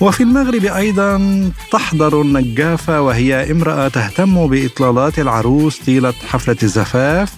وفي 0.00 0.22
المغرب 0.22 0.64
أيضا 0.64 1.50
تحضر 1.72 2.20
النجافة 2.20 3.00
وهي 3.00 3.50
امرأة 3.52 3.88
تهتم 3.88 4.46
بإطلالات 4.46 5.18
العروس 5.18 5.78
طيلة 5.78 6.12
حفلة 6.12 6.56
الزفاف 6.62 7.32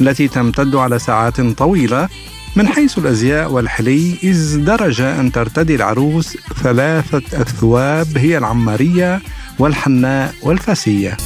التي 0.00 0.28
تمتد 0.28 0.74
على 0.74 0.98
ساعات 0.98 1.40
طويلة 1.40 2.08
من 2.56 2.68
حيث 2.68 2.98
الأزياء 2.98 3.52
والحلي 3.52 4.16
إذ 4.22 4.64
درج 4.64 5.00
أن 5.00 5.32
ترتدي 5.32 5.74
العروس 5.74 6.36
ثلاثة 6.62 7.42
أثواب 7.42 8.18
هي 8.18 8.38
العمارية 8.38 9.20
والحناء 9.58 10.34
والفاسية. 10.42 11.16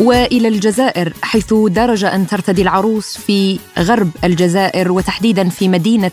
وإلى 0.00 0.48
الجزائر 0.48 1.12
حيث 1.22 1.54
درج 1.54 2.04
أن 2.04 2.26
ترتدي 2.26 2.62
العروس 2.62 3.18
في 3.18 3.58
غرب 3.78 4.10
الجزائر 4.24 4.92
وتحديدا 4.92 5.48
في 5.48 5.68
مدينة 5.68 6.10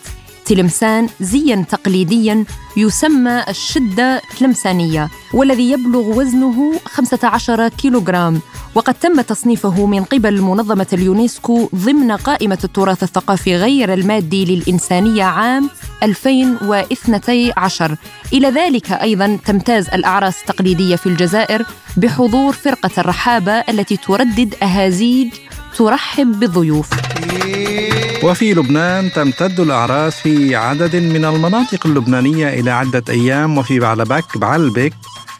تلمسان 0.49 1.09
زيا 1.19 1.65
تقليديا 1.69 2.45
يسمى 2.77 3.43
الشدة 3.49 4.21
تلمسانية 4.39 5.09
والذي 5.33 5.71
يبلغ 5.71 6.17
وزنه 6.19 6.79
15 6.85 7.67
كيلوغرام. 7.67 8.39
وقد 8.75 8.93
تم 8.93 9.21
تصنيفه 9.21 9.85
من 9.85 10.03
قبل 10.03 10.41
منظمة 10.41 10.87
اليونسكو 10.93 11.69
ضمن 11.75 12.11
قائمة 12.11 12.57
التراث 12.63 13.03
الثقافي 13.03 13.55
غير 13.55 13.93
المادي 13.93 14.45
للإنسانية 14.45 15.23
عام 15.23 15.69
2012 16.03 17.95
إلى 18.33 18.49
ذلك 18.49 18.91
أيضا 18.91 19.37
تمتاز 19.45 19.87
الأعراس 19.89 20.41
التقليدية 20.41 20.95
في 20.95 21.05
الجزائر 21.05 21.65
بحضور 21.97 22.53
فرقة 22.53 22.91
الرحابة 22.97 23.51
التي 23.51 23.97
تردد 23.97 24.55
أهازيج 24.63 25.33
ترحب 25.77 26.39
بالضيوف. 26.39 27.08
وفي 28.23 28.53
لبنان 28.53 29.11
تمتد 29.11 29.59
الأعراس 29.59 30.15
في 30.15 30.55
عدد 30.55 30.95
من 30.95 31.25
المناطق 31.25 31.87
اللبنانية 31.87 32.59
إلى 32.59 32.71
عدة 32.71 33.03
أيام 33.09 33.57
وفي 33.57 33.79
بعلبك 33.79 34.37
بعلبك 34.37 34.93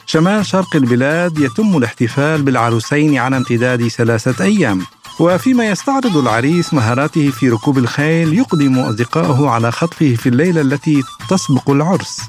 شمال 0.05 0.45
شرق 0.45 0.75
البلاد 0.75 1.39
يتم 1.39 1.77
الاحتفال 1.77 2.41
بالعروسين 2.41 3.17
على 3.17 3.37
امتداد 3.37 3.87
ثلاثة 3.87 4.45
أيام. 4.45 4.81
وفيما 5.19 5.65
يستعرض 5.65 6.17
العريس 6.17 6.73
مهاراته 6.73 7.29
في 7.29 7.49
ركوب 7.49 7.77
الخيل 7.77 8.33
يقدم 8.33 8.79
أصدقائه 8.79 9.49
على 9.49 9.71
خطفه 9.71 10.15
في 10.15 10.29
الليلة 10.29 10.61
التي 10.61 11.03
تسبق 11.29 11.69
العرس. 11.69 12.21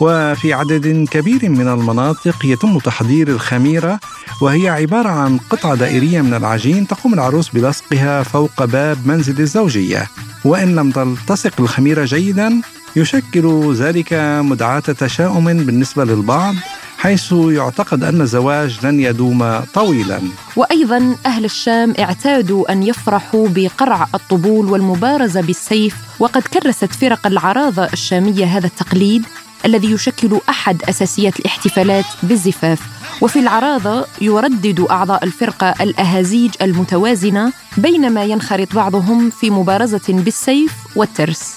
وفي 0.00 0.52
عدد 0.52 1.08
كبير 1.10 1.48
من 1.48 1.68
المناطق 1.68 2.46
يتم 2.46 2.78
تحضير 2.78 3.28
الخميرة 3.28 4.00
وهي 4.42 4.68
عبارة 4.68 5.08
عن 5.08 5.38
قطعة 5.50 5.74
دائرية 5.74 6.20
من 6.20 6.34
العجين 6.34 6.86
تقوم 6.86 7.14
العروس 7.14 7.48
بلصقها 7.48 8.22
فوق 8.22 8.64
باب 8.64 9.06
منزل 9.06 9.40
الزوجية 9.40 10.06
وإن 10.44 10.76
لم 10.76 10.90
تلتصق 10.90 11.52
الخميرة 11.60 12.04
جيدا 12.04 12.60
يشكل 12.96 13.74
ذلك 13.74 14.12
مدعاة 14.42 14.80
تشاؤم 14.80 15.44
بالنسبة 15.44 16.04
للبعض 16.04 16.54
حيث 16.98 17.32
يعتقد 17.32 18.04
أن 18.04 18.20
الزواج 18.20 18.86
لن 18.86 19.00
يدوم 19.00 19.60
طويلا. 19.74 20.20
وأيضا 20.56 21.16
أهل 21.26 21.44
الشام 21.44 21.94
اعتادوا 21.98 22.72
أن 22.72 22.82
يفرحوا 22.82 23.48
بقرع 23.48 24.06
الطبول 24.14 24.66
والمبارزة 24.66 25.40
بالسيف 25.40 25.96
وقد 26.18 26.42
كرست 26.42 26.92
فرق 26.92 27.26
العراضة 27.26 27.84
الشامية 27.84 28.44
هذا 28.44 28.66
التقليد 28.66 29.26
الذي 29.66 29.92
يشكل 29.92 30.40
أحد 30.48 30.82
أساسيات 30.82 31.40
الاحتفالات 31.40 32.04
بالزفاف. 32.22 32.80
وفي 33.20 33.38
العراضة 33.38 34.06
يردد 34.20 34.80
أعضاء 34.90 35.24
الفرقة 35.24 35.74
الأهازيج 35.80 36.50
المتوازنة 36.62 37.52
بينما 37.76 38.24
ينخرط 38.24 38.74
بعضهم 38.74 39.30
في 39.30 39.50
مبارزة 39.50 40.02
بالسيف 40.08 40.72
والترس. 40.96 41.56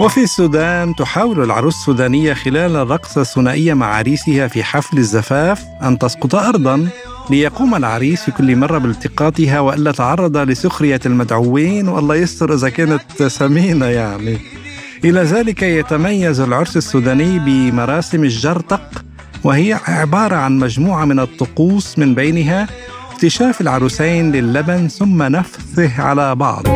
وفي 0.00 0.22
السودان 0.22 0.94
تحاول 0.94 1.42
العروس 1.42 1.74
السودانية 1.74 2.34
خلال 2.34 2.76
الرقصة 2.76 3.20
الثنائية 3.20 3.74
مع 3.74 3.94
عريسها 3.94 4.48
في 4.48 4.64
حفل 4.64 4.98
الزفاف 4.98 5.64
أن 5.82 5.98
تسقط 5.98 6.34
أرضا 6.34 6.88
ليقوم 7.30 7.74
العريس 7.74 8.22
في 8.22 8.30
كل 8.30 8.56
مرة 8.56 8.78
بالتقاطها 8.78 9.60
وإلا 9.60 9.92
تعرض 9.92 10.36
لسخرية 10.36 11.00
المدعوين. 11.06 11.88
والله 11.88 12.14
يستر 12.16 12.54
إذا 12.54 12.68
كانت 12.68 13.22
سمينة 13.22 13.86
يعني. 13.86 14.63
إلى 15.04 15.22
ذلك 15.22 15.62
يتميز 15.62 16.40
العرس 16.40 16.76
السوداني 16.76 17.38
بمراسم 17.38 18.24
الجرطق 18.24 19.04
وهي 19.44 19.80
عبارة 19.88 20.36
عن 20.36 20.58
مجموعة 20.58 21.04
من 21.04 21.20
الطقوس 21.20 21.98
من 21.98 22.14
بينها 22.14 22.66
اكتشاف 23.12 23.60
العروسين 23.60 24.32
للبن 24.32 24.88
ثم 24.88 25.22
نفثه 25.22 26.02
على 26.02 26.34
بعض. 26.34 26.66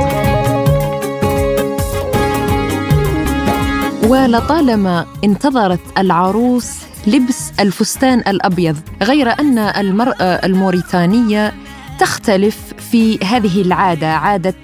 ولطالما 4.03 5.07
انتظرت 5.25 5.81
العروس 5.99 6.73
لبس 7.07 7.53
الفستان 7.61 8.19
الأبيض 8.19 8.77
غير 9.03 9.41
أن 9.41 9.59
المرأة 9.59 10.47
الموريتانية 10.47 11.55
تختلف 12.01 12.59
في 12.91 13.19
هذه 13.25 13.63
العادة 13.63 14.13
عادة 14.13 14.55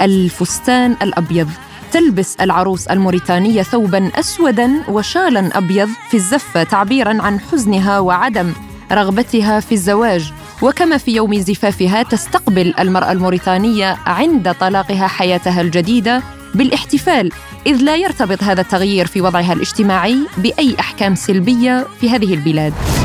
الفستان 0.00 0.96
الأبيض. 1.02 1.48
تلبس 1.92 2.36
العروس 2.40 2.86
الموريتانية 2.86 3.62
ثوبا 3.62 4.10
اسودا 4.14 4.82
وشالا 4.88 5.58
أبيض 5.58 5.88
في 6.10 6.16
الزفه 6.16 6.62
تعبيرا 6.62 7.22
عن 7.22 7.40
حزنها 7.40 7.98
وعدم 7.98 8.52
رغبتها 8.92 9.60
في 9.60 9.72
الزواج. 9.72 10.32
وكما 10.62 10.96
في 10.96 11.14
يوم 11.14 11.34
زفافها 11.34 12.02
تستقبل 12.02 12.74
المرأة 12.78 13.12
الموريتانية 13.12 13.96
عند 14.06 14.54
طلاقها 14.54 15.06
حياتها 15.06 15.60
الجديدة 15.60 16.22
بالاحتفال 16.54 17.32
إذ 17.66 17.76
لا 17.76 17.96
يرتبط 17.96 18.42
هذا 18.42 18.60
التغيير 18.60 19.06
في 19.06 19.20
وضعها 19.20 19.52
الاجتماعي 19.52 20.18
بأي 20.38 20.76
أحكام 20.80 21.14
سلبية 21.14 21.86
في 22.00 22.10
هذه 22.10 22.34
البلاد. 22.34 22.97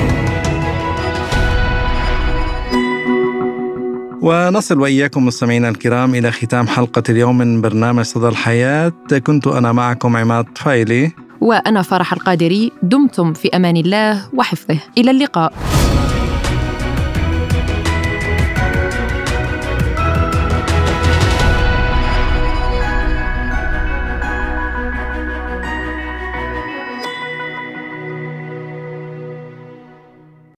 ونصل 4.23 4.79
وإياكم 4.79 5.25
مستمعينا 5.25 5.69
الكرام 5.69 6.15
إلى 6.15 6.31
ختام 6.31 6.67
حلقة 6.67 7.03
اليوم 7.09 7.37
من 7.37 7.61
برنامج 7.61 8.03
صدى 8.05 8.27
الحياة. 8.27 8.93
كنت 9.27 9.47
أنا 9.47 9.71
معكم 9.71 10.17
عماد 10.17 10.45
فايلي. 10.55 11.11
وأنا 11.41 11.81
فرح 11.81 12.13
القادري 12.13 12.71
دمتم 12.83 13.33
في 13.33 13.49
أمان 13.55 13.77
الله 13.77 14.29
وحفظه. 14.33 14.79
إلى 14.97 15.11
اللقاء. 15.11 15.53